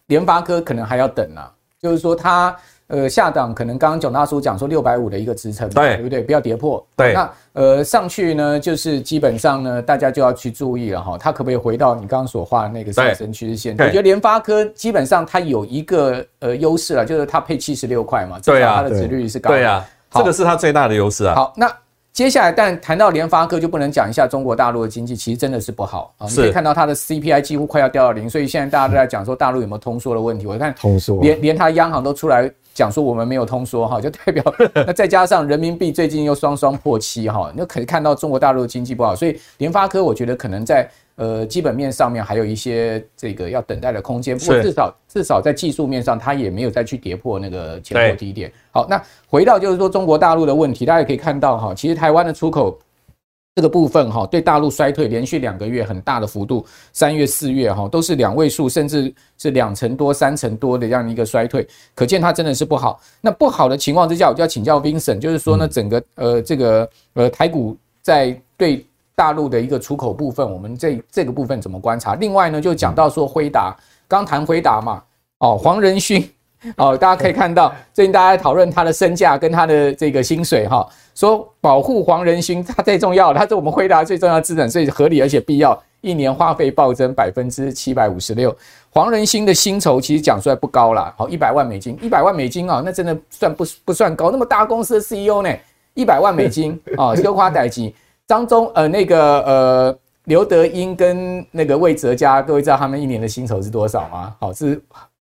[0.07, 1.51] 联发科可能还要等啊，
[1.87, 2.53] 就是说它
[2.87, 6.21] 呃下档可能刚刚囧大叔讲说六百五的一个支撑，对，对不对？
[6.21, 6.85] 不要跌破。
[6.97, 13.73] 对，那呃上去呢，就是基本上呢，大家就要去注意了哈，它可不可以回到你刚刚所画的那个上升趋势线？
[13.79, 21.35] 我觉得联发科基本上它有一个呃优势了，就是它配七十六块嘛，对啊，它的值率是高的，对啊，这个是它最大的优势啊。
[21.35, 21.71] 好，那。
[22.17, 26.25] 接下来，但谈到联发科，就不能讲一下中国大陆的经济，其实真的是不好啊。
[26.27, 30.47] 你可以看到它的 CPI 几乎快要掉到零，所以现在大家都在讲说大陆有没有通缩的问题。
[30.47, 40.89] 我看通缩，连连它央行都出来讲说我们没有通缩哈， 就代表那 再加上人民币最近又双双破七哈，那可以看到中国大陆的经济不好，所以联发科我觉得可能在。
[41.17, 48.53] 呃，基本面上面还有一些这个要等待的空间，不过至少至少在技术面上，它也没有再去跌破那个前波低点。
[48.69, 52.77] 好，那回到就是说中国大陆的问题，大家也可以看到哈，其实台湾的出口
[53.55, 63.01] 这个部分哈，对大陆衰退连续两个月很大的幅度，三月四月哈都是两位数，甚至是两成多、三成多的这样一个衰退，可见它真的是不好。
[63.21, 68.85] 那不好的情况之下，我就要请教 Vincent，就是说呢，整个呃这个呃台股在对。
[69.17, 72.13] 大陆的一个出口部分，我们这这个部分怎么观察？
[72.13, 73.75] 另外呢，就讲到说辉达，
[74.07, 75.01] 刚谈辉达嘛，
[75.39, 76.23] 哦，黄仁勋，
[76.77, 88.55] 哦，大家可以看到 最近大家在讨论他的身价跟他的这个薪水哈，说保护黄仁勋 他最重要，他是我们辉达最重要的资产，所以合理而且必要，一年花费暴增百分之七百五十六。
[88.91, 94.29] 黄仁勋的薪酬其实讲出来不高啦，好，一百万美金，一百万美金啊，那真的算不不算高？
[94.29, 95.51] 那么大公司的 CEO 呢，
[95.95, 97.95] 一百万美金啊，丢夸代级。
[98.27, 104.35] 张忠呃，那个呃，刘德英跟那个魏哲家，各位知道他们一年的薪酬是多少吗？
[104.37, 104.75] 好，是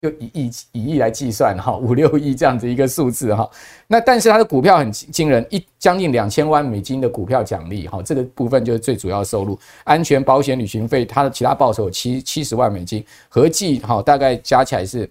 [0.02, 3.50] 就以亿以亿来计算哈，五六亿这样子一个数字哈。
[3.88, 9.58] 那但是他的股票很惊人，一将近两千万美金的股票奖励哈，这个部分就是最主要收入。
[9.86, 15.10] 安全保险、旅行费，他的其他报酬七七十万美金，合计哈大概加起来是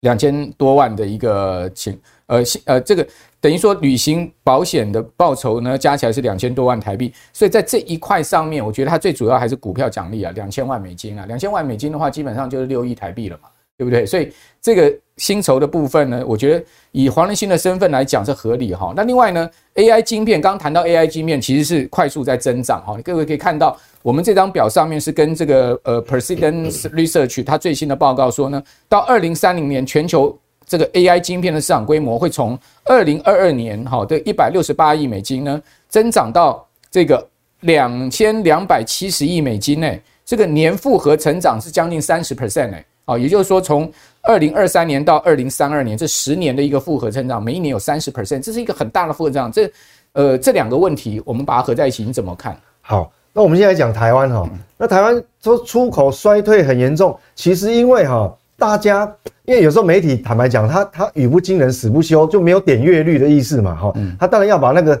[0.00, 3.08] 两千多万的一个钱，呃呃这个。
[3.40, 14.04] 等于说，旅行保险的报酬呢，加起来是两千多万台币，所以在这一块上面，我觉得它最主要还是股票奖励啊，两千万美金啊，两千万美金的话，基本上就是六亿台币了嘛，对不对？
[14.04, 18.92] 所以这个薪酬的部分呢，我觉得以黄仁勋的身份来讲是合理哈。
[18.96, 30.36] 那另外呢，AI 晶片，刚刚谈到 AI 晶片其实是快速在增长哈，各位可以看到，我们这张表上面是跟这个呃 Precision Research 它最新的报告说呢，到二零三零年全球。
[30.68, 37.26] 这个 AI 晶片的市场规模会从二零二二年哈的一百六十八亿美金呢，增长到这个
[37.60, 39.90] 两千两百七十亿美金呢，
[40.26, 42.76] 这个年复合成长是将近三十 percent 呢，
[43.06, 43.90] 好，也就是说从
[44.22, 49.50] 二零二三年到二零三二年这十年的一个复合成长，每一年有三十 percent，这是一个很大的复合增长。
[49.50, 49.72] 这
[50.12, 52.54] 呃这两个问题我们把它合在一起，你怎么看？
[52.82, 58.30] 好，那我们现在讲台湾哈，那台湾说出口衰退很严重，其实因为哈。
[58.58, 59.10] 大家，
[59.44, 65.00] 因为有时候媒体坦白讲，他他语不惊人死不休，就没有点阅率的意思嘛，哈，他当然要把那个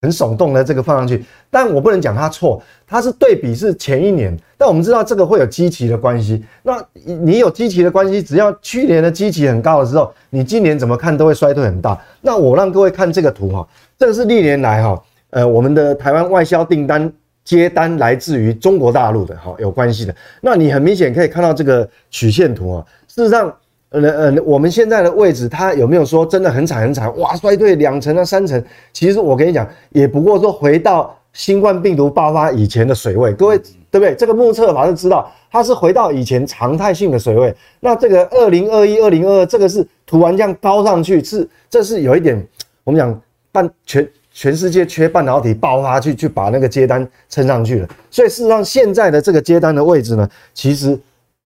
[0.00, 12.00] 很耸动的这个放上去，但我不能讲他错，他是对比是前一年，但我们知道这个会有基期的关系，那你有基期的关系，只要去年的基期很高的时候，你今年怎么看都会衰退很大。
[12.20, 13.66] 那我让各位看这个图哈，
[13.98, 17.12] 这个是历年来哈，呃，我们的台湾外销订单。
[17.44, 20.14] 接单来自于中国大陆的，哈，有关系的。
[20.40, 22.86] 那你很明显可以看到这个曲线图啊。
[23.08, 23.52] 事实上，
[23.90, 27.14] 呃呃，我们现在的位置，它有没有说真的很惨很惨？
[27.18, 28.62] 哇，衰退两成啊，三成。
[28.92, 33.32] 其实我跟你讲，也不过说回到新冠病毒爆发以前的水位。
[33.34, 33.58] 各位
[33.90, 34.14] 对不对？
[34.14, 37.54] 这个目测法是知道，它是回到以前常态性的水位。
[37.80, 42.42] 那这个二零二一、二零二二，这个是突然这样高上去，是这是有一点，
[42.84, 44.08] 我们讲半全。
[44.34, 47.88] 全世界缺半导体爆发去，去把那个接单撑上去了。
[48.10, 50.98] 所以事实上，现在的这个接单的位置呢，其实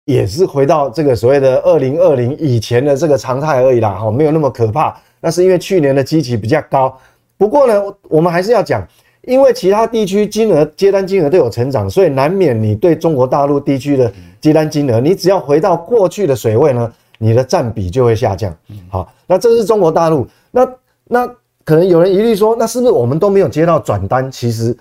[0.05, 4.99] 也是回到这个所谓的二零二零以前的这个常态而已啦，哈，没有那么可怕。
[5.19, 6.97] 那是因为去年的基期比较高。
[7.37, 8.83] 不过呢，我们还是要讲，
[9.21, 18.51] 因为其他地区金额接单金额都有成长，所以难免你对中国大陆地区的接单金额，你只要回到过去的水位呢，你的占比就会下降。
[18.89, 20.27] 好，那这是中国大陆。
[20.49, 20.67] 那
[21.05, 21.29] 那。
[21.63, 24.31] 可能有人疑虑说，那是不是我们都没有接到转单？
[24.31, 24.75] 其实，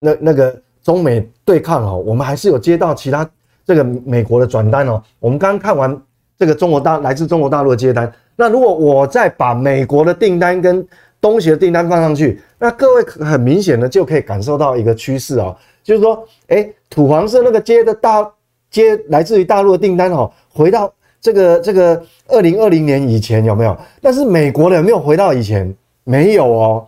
[0.00, 3.28] 那那个中美对抗哦，我们还是有接到其他
[3.64, 5.02] 这个美国的转单哦。
[5.18, 5.98] 我们刚刚看完
[6.38, 10.86] 这个中国大来自中国大陆的接单，那如果我再把美国的订单跟
[11.20, 18.30] 东协的订单放上去，那各位很明显的就可以感受到一个趋势哦，就是说，哎，土黄色那个接的大
[18.70, 23.74] 接来自于大陆的订单哦，回到这个这个二零二零年以前有没有？
[24.02, 25.74] 但是美国的有没有回到以前？
[26.04, 26.86] 没有哦。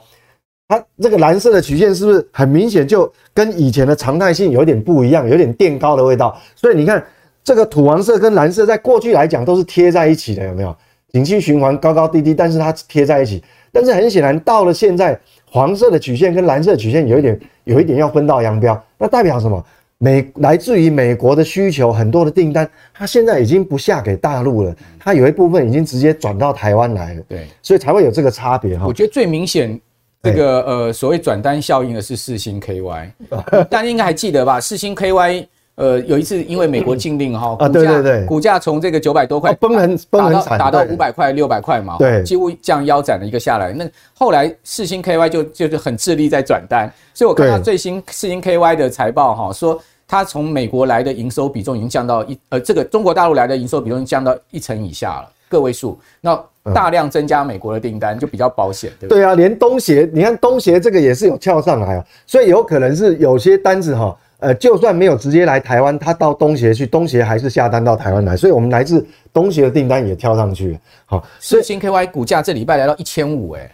[0.68, 6.36] 它这个蓝色的曲线是不是很明显就跟以前的常态性有点不一样，有点垫高的味道？
[6.54, 7.04] 所以你看
[7.44, 10.76] 这个土黄色跟蓝色在过去来讲都是贴在一起的，有没有？
[11.12, 13.42] 景气循环高高低低，但是它贴在一起。
[13.72, 18.78] 但是很显然，到了现在，黄色的曲线跟蓝色曲线有一点有一点要分道扬镳。
[18.98, 19.64] 那代表什么？
[19.98, 27.22] 美来自于美国的需求，很多的订单，它现在已经不下给大陆了，它有一部分已经直接转到台湾来了。
[27.28, 28.86] 对，所以才会有这个差别哈。
[28.86, 29.80] 我觉得最明显。
[30.22, 33.10] 这个呃，所谓转单效应的是四星 KY，
[33.70, 34.60] 大家应该还记得吧？
[34.60, 35.46] 四星 KY，
[35.76, 43.72] 呃，有一次因为美国禁令哈，啊，对对对，股价从这个九百多块崩很崩很惨，打到五百块、六百块嘛，对，几乎这样腰斩了一个下来。
[43.74, 43.86] 那
[44.18, 55.98] 后来世星 KY 就就是很致力在转单，所以我看到最新世星 KY 的财报哈，说它从美国来的营收比重已经降到一呃，这个中国大陆来的营收比重降到一成以下了，个位数。
[56.22, 56.42] 那
[56.74, 59.20] 大量增加美国的订单就比较保险，对不对？
[59.20, 73.70] 对啊，连东协，你看东协这个也是有翘上来啊，所以有可能是有些单子哈，呃，就算没有直接来台湾，他到东协去，东协还是下单到台湾来，所以我们来自东协的订单也跳上去，好，世芯 KY 股价这礼拜来到一千五，哎，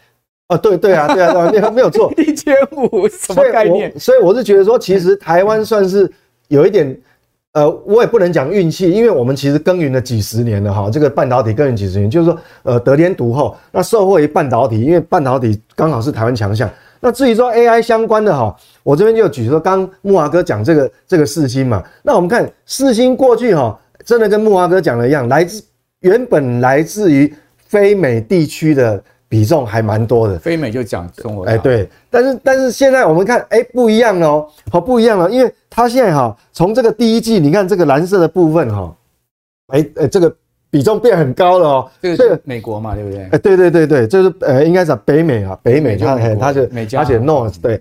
[0.48, 3.92] 啊，对对啊，对啊，对啊，没有没有错， 一千五什么概念？
[3.98, 6.10] 所以我是觉得说，其实台湾算是
[6.48, 6.96] 有一点。
[7.54, 13.54] 呃，我也不能讲运气，因为我们其实耕耘了几十年了哈，这个半导体耕耘几十年，就是说，呃，得天独厚。
[13.70, 16.66] 那受惠于半导体，因为半导体刚好是台湾强项。
[17.02, 25.62] 那至于说 AI 相关的哈，我这边就举说，刚木华哥讲这个这个四星嘛，那我们看四星过去哈，真的跟木华哥讲的一样，来自
[26.00, 29.02] 原本来自于非美地区的。
[29.32, 38.94] 比重还蛮多的，非美就讲中国，哎，对，但是但是现在我们看，哎、欸，不一样哦，好不一样了，因为它现在哈，从这个第一季，你看这个蓝色的部分哈，
[39.68, 40.36] 哎、欸、哎、欸，这个
[40.72, 43.28] 比重变很高了哦，这个美国嘛，对不对？
[43.30, 47.78] 哎，对对对对，就是呃，应该是北美啊，北美，它它就而且 North，对，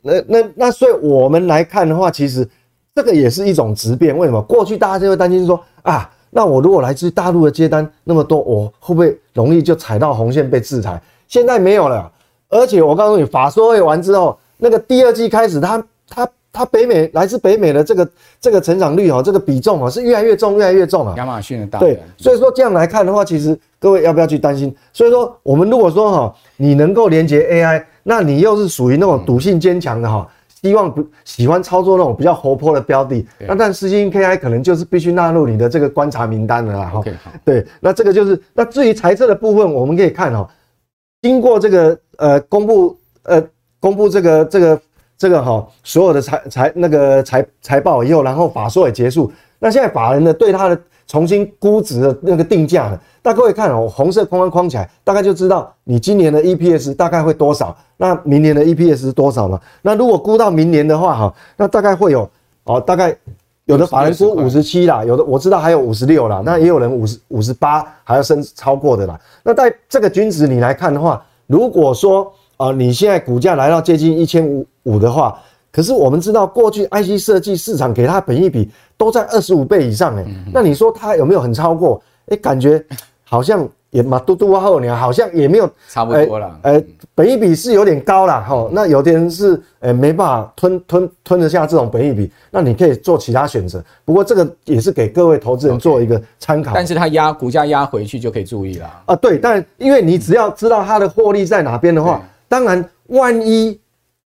[0.00, 2.48] 那那那所以我们来看的话，其实
[2.94, 4.40] 这个也是一种质变，为什么？
[4.40, 6.10] 过去大家就会担心说啊。
[6.32, 11.02] 那我如果来自大陆的接单那么多，我会不会容易就踩到红线被制裁？
[11.26, 12.10] 现在没有了，
[12.48, 21.14] 而且我告诉你，法说会完之后，那个第二季开始，它它它北美来自北美的这个这个成长率哦，这个比重啊是越来越重，越来越重啊。
[21.16, 24.74] 亚马逊的大对，所以说这样来看的话，其实各位要不要去担心？
[24.92, 30.28] 所以说我们如果说哈，你能够连接 AI，那你又是属于那种赌性坚强的哈。
[30.62, 36.84] 希望不喜欢操作那种比较活泼的标的，那但世芯 KY 可能就是必须纳入你的这个观察名单了啦。
[36.84, 37.02] 哈，
[37.46, 40.46] 对，那这个就是那至于财测的部分，我们可以看哈，
[41.22, 43.42] 经过这个呃公布呃
[43.80, 44.78] 公布这个这个
[45.20, 50.80] 这个哈所有的财财那个财财报以后，然后法说也结束，那现在法人呢对他的。
[51.06, 59.60] 重新估值的那个定价呢，大家各位看哦，红色框框框起来，大概就知道你今年的 EPS 大概会多少，那明年的 EPS 是多少嘛？
[59.82, 62.30] 那如果估到明年的话，哈，那大概会有
[62.62, 63.12] 哦，大概
[63.64, 69.20] 有的法人估五十七啦，有的我知道还有五十六啦，那也有人五十五十八还要升超过的啦。
[69.42, 75.34] 那在这个均值你来看的话，如果说啊，你现在股价来到接近一千五五的话。
[75.72, 82.02] 可是我们知道，过去 IC 设计市场给它本益比都在二十五倍以上诶，那你说它有没有很超过？
[82.26, 82.84] 哎，感觉
[83.24, 86.58] 好像也嘛嘟嘟啊后年好像也没有差不多了。
[86.62, 86.82] 呃，
[87.14, 88.68] 本益比是有点高了哈。
[88.72, 93.82] 那有的人是呃没办法吞吞吞得下这种本益比，那你可以做其他选择。
[94.04, 96.72] 不过这个也是给各位投资人做一个参考。
[96.74, 99.16] 但是它压股价压回去就可以注意了啊。
[99.16, 103.80] 对，但因为你只要知道它的获利在哪边的话，当然万一。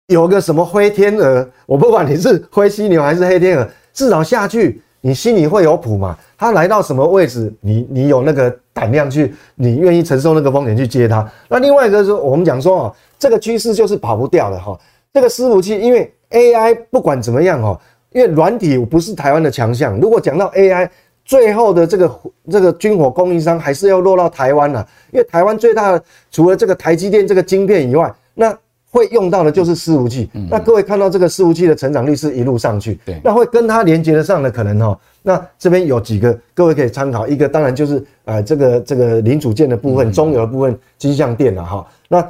[0.09, 6.15] 有个什么灰天鹅，我不管你是灰犀牛还是黑天鹅，至少下去你心里会有谱嘛。
[6.37, 11.27] 它来到什么位置，你你有那个胆量去，你愿意承受那个风险去接它。
[11.49, 14.79] 那另外一个是，我们讲说哦，这个趋势就是跑不掉的哈。
[15.15, 17.81] 这个伺服器，因为 AI 不管怎么样哈，
[18.13, 19.99] 因为软体不是台湾的强项。
[19.99, 20.87] 如果讲到 AI，
[21.25, 22.21] 最后的这个
[22.51, 28.57] 这个军火供应商还是要落到台湾了，因为台湾最大的除了这个台积电这个晶片以外，那
[28.91, 42.25] 会用到的就是伺服器，那各位看到这个伺服器的成长率是一路上去，对，那会跟它连接得上的可能哈，那这边有几个各位可以参考，一个当然就是呃这个这个零组件的部分，中游的部分，金像电了哈，那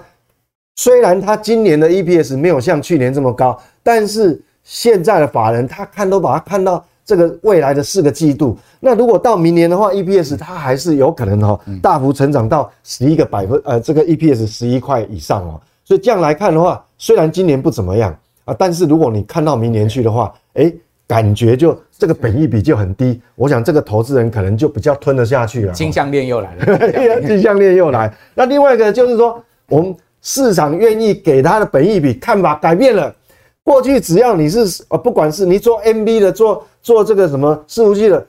[0.76, 8.56] 虽然它今年的 EPS 没有像去年这么高，但是现在的法人他看都把它看到这个未来的四个季度。
[8.80, 15.60] 那如果到明年的话，EPS 它还是有可能哈大幅成长到十一个百分呃这个 EPS 十一块以上哦。
[15.84, 20.72] 所以这样来看的话，虽然今年不怎么样啊，但是如果你看到明年去的话，哎，
[21.06, 23.20] 感觉就这个本益比就很低。
[23.34, 25.72] 我想这个投资人可能就比较吞得下去了。
[25.74, 28.10] 金项链又来了， 金项链又来。
[28.34, 29.38] 那另外一个就是说，
[29.68, 33.14] 我们市场愿意给它的本益比看法改变了。
[33.62, 38.24] 过去只要你是呃，不管是你做 MB 的，做做这个什么伺服器的，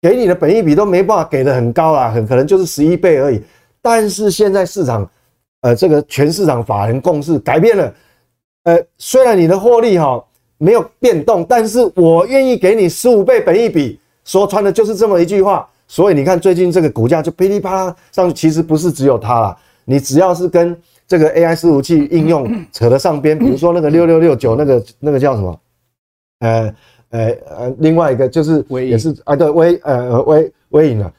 [0.00, 3.42] 给你的本益比都没办法给的很高啦，很可能就是十一倍而已。
[3.80, 5.10] 但是现在市场，
[5.62, 7.94] 呃，这个全市场法人共识改变了，
[8.64, 10.22] 呃，虽然你的获利哈
[10.58, 15.66] 没有变动，但是我愿意给你十五倍本益比，说穿的就是这么一句话。
[15.86, 25.60] 所以你看最近这个股价就噼里啪啦上去，其实不是只有它啦，你只要是跟这个 AI 伺服器应用扯得上边，比如说那个六六六九那个那个叫什么？
[26.40, 26.74] 呃
[27.10, 31.12] 呃呃，另外一个就是也是啊，对微呃微微影啊，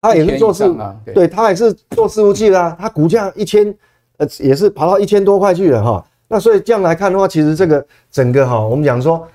[0.00, 3.74] 他也是做伺，对，他也是做伺服器啦啊，它股价一千
[4.18, 6.04] 呃也是跑到一千多块去了哈。
[6.28, 9.26] 那所以这样来看的话，其实这个整个哈，我们讲说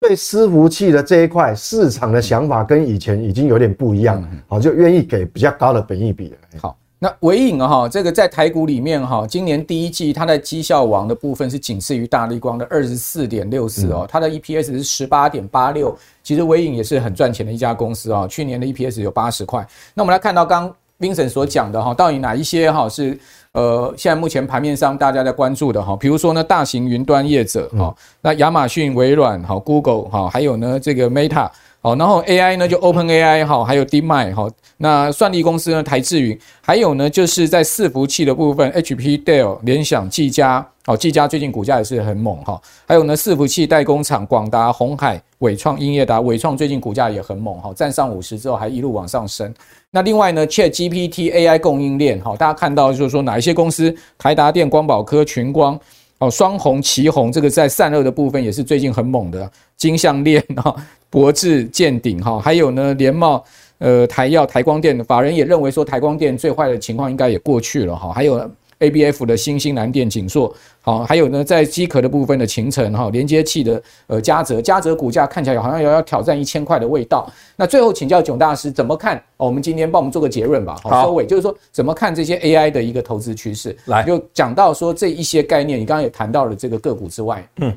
[0.00, 6.36] 对伺服器的这一块市场的想法跟以前已经有点不一样，好，就愿意给比较高的本益比了。
[6.60, 6.76] 好。
[7.04, 19.62] 那纬颖哈，这个在台股里面哈，今年第一季它的绩效王的部分是仅次于大立光的二十四点六四哦，它的 EPS 是十八点八六，其实微影也是很赚钱的一家公司哦，去年的 EPS 有八十块。
[19.92, 23.18] 那我们来看到刚 Vincent 所讲的哈，到底哪一些哈是
[23.52, 31.50] 呃现在目前盘面上大家在关注的哈，比如说呢大型云端业者哈，那亚马逊、微软哈、Google 哈，还有呢这个 Meta。
[31.84, 42.58] 好，然后 AI 呢就 OpenAI 哈，还有 DeepMind 哈，那算力公司呢台智云，还有呢就是在伺服器的部分，HP、Dell、联想、技嘉，哦，技嘉最近股价也是很猛哈，
[42.88, 49.52] 还有呢伺服器代工厂广达、鸿海、伟创、英业达，伟创最近股价也很猛哈，站上五十之后还一路往上升。
[49.90, 55.78] 那另外呢，ChatGPT AI 供应链，哈，大家看到就是说哪一些公司，台达电、光宝科、群光。
[56.18, 60.74] 哦，双红、旗红这个在散热的部分也是最近很猛的，金项链哈，
[61.10, 63.44] 博智、见顶哈，还有呢联茂、
[63.78, 68.50] 呃台药、台光电，法人也认为说台光电最坏的情况应该也过去了哈，还有。
[68.84, 77.26] A B F 的新兴蓝电、景硕，好，还有呢，在机壳的部分的勤诚哈，连接器的呃嘉泽，嘉泽股价看起来好像要要挑战一千块的味道。
[77.56, 79.16] 那最后请教囧大师怎么看？
[79.38, 80.76] 哦，我们今天帮我们做个结论吧。
[80.82, 83.76] 好，收尾就是说怎么看这些 A I 的一个投资趋势？
[83.86, 87.76] 来，就讲到说这一些概念，你刚刚也谈到了这个个股之外，嗯，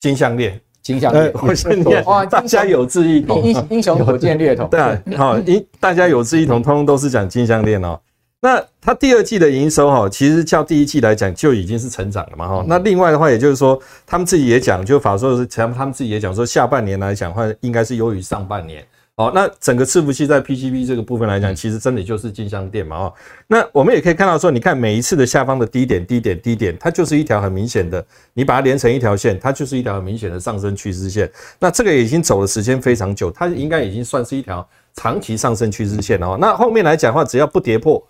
[0.00, 2.04] 金项链，金项链，我先念。
[2.04, 7.98] 哇，大家有志一同，英英雄所见略同，对啊，好，一大家有志一同，通通都是讲金项链哦。
[8.42, 12.64] 那它第二季的营收哈，其实较第一季来讲就已经是成长了嘛哈。
[12.66, 18.84] 那另外的话，也就是说，他们自己也讲，就法说是，他们自己也讲说，下半年来讲的话，应该是优于上半年。
[19.14, 23.14] 哦，那整个伺服器在 PCB 这个部分来讲，其实真的就是金像店嘛哦。
[23.46, 31.30] 那我们也可以看到说，你看每一次的下方的低点、低点、低点，它就是一条很明显的，你把它连成一条线，它就是一条很明显的上升趋势线。
[31.60, 36.36] 那这个已经走的时间非常久，它应该已经算是一条长期上升趋势线了。
[36.40, 38.02] 那后面来讲的话，只要不跌破。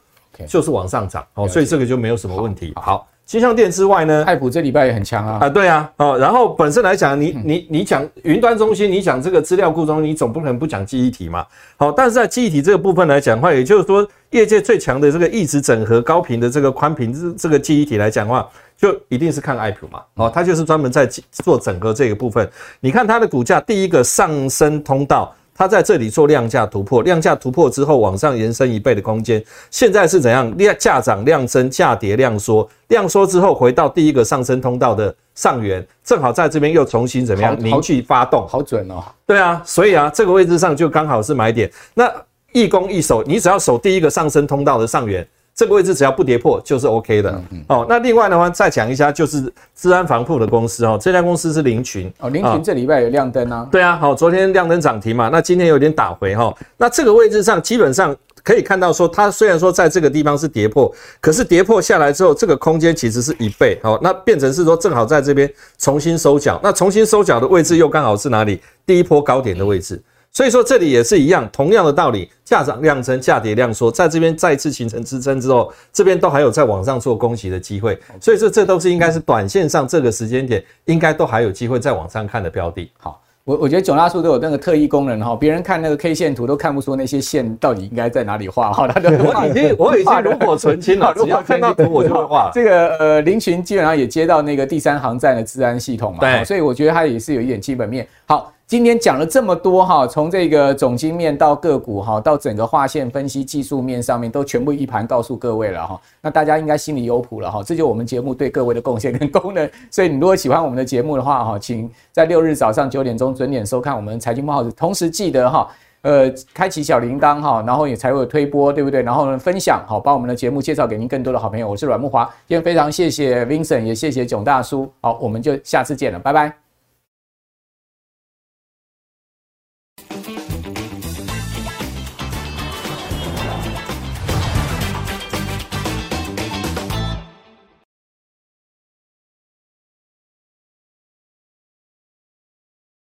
[0.47, 2.73] 就是往上涨哦，所以这个就没有什么问题。
[2.77, 5.39] 好，金像电之外呢，爱普这礼拜也很强啊。
[5.43, 11.47] 啊，对啊，哦，然后本身来讲，你你你讲云端中心，你讲这个资料库中，你总不可能不讲记忆体嘛。
[11.77, 20.03] 好，但是在记忆体这个部分来讲的话，也就是说，业界最强的这个一直整合高频的这个宽频这这个记忆体来讲的话，就一定是看爱普嘛。
[20.15, 22.49] 哦，它就是专门在做整合这个部分。
[22.81, 25.35] 你看它的股价，第一个上升通道。
[25.63, 29.41] 它在这里做量价突破，量价突破之后往上延伸一倍的空间。
[29.71, 30.53] 现在是怎样？
[30.59, 38.45] 量价涨量增，价跌量缩，量缩之后回到第一个上升通道的上缘，正好在这边又重新怎么样凝聚发动？
[38.49, 39.05] 好准哦。
[39.25, 41.71] 对啊，所以啊，这个位置上就刚好是买点。
[41.95, 42.13] 那
[42.51, 45.25] 一攻一守，你只要守第一个上升通道的上缘。
[45.55, 47.31] 这个位置只要不跌破就是 OK 的。
[47.31, 47.87] 嗯嗯、哦。
[47.89, 53.69] 那另外的话，再讲一下，就是治安防护的公司哦，这家公司是林群哦，林群这礼拜有亮灯啊。
[53.71, 56.57] 对啊，好，昨天亮灯涨停嘛，那今天有点打回哈、哦。
[56.77, 63.99] 那这个位置上基本上可以看到说，它虽然说在这个地方是跌破，可是跌破下来之后，这个空间其实是一倍哦。
[64.03, 68.61] 那变成是说正好在这边重新收脚，那重新收脚的位置又刚好是哪里？
[68.85, 70.03] 第一波高点的位置。
[70.33, 77.99] 所以说这里也是一样，同样的道理，价涨量增，价跌量缩，在这边再次形成支撑之后，这边都还有在往上做攻击的机会。
[78.19, 82.91] 所以说这都是应该是短线上这个时间点，应该都还有机会再往上看的标的。
[82.99, 83.21] 好。
[83.45, 88.87] 我我觉得囧大叔都有那个特异功能哈，别人看那个 K 线图都看不出那些线到底应该在哪里画哈。
[88.87, 92.53] 他的 我已经我已经炉火纯青了， 只要看到图我就会画。
[92.55, 98.07] 这个呃，林群基本上也接到那个第三航站的治安系统嘛，对，所以我觉得它也是有一点基本面。
[98.33, 106.01] 好，今天讲了这么多哈，从这个总经面到个股哈，到整个划线分析技术面上面都全部一盘告诉各位了哈。
[106.23, 109.71] 那大家应该心里有谱了哈，这就我们节目对各位的贡献跟功能。
[109.91, 115.69] 所以你如果喜欢我们的节目的话哈，请在六日早上九点钟准点收看我们财经慕 House，同时记得哈，
[116.01, 119.03] 呃，开启小铃铛哈，然后也才会推播，对不对？
[119.03, 121.69] 然后呢，分享好，把我们的节目介绍给您更多的好朋友。
[121.69, 126.62] 我是阮木华，今天非常谢谢 Vincent，也谢谢囧大叔，好，我们就下次见了，拜拜。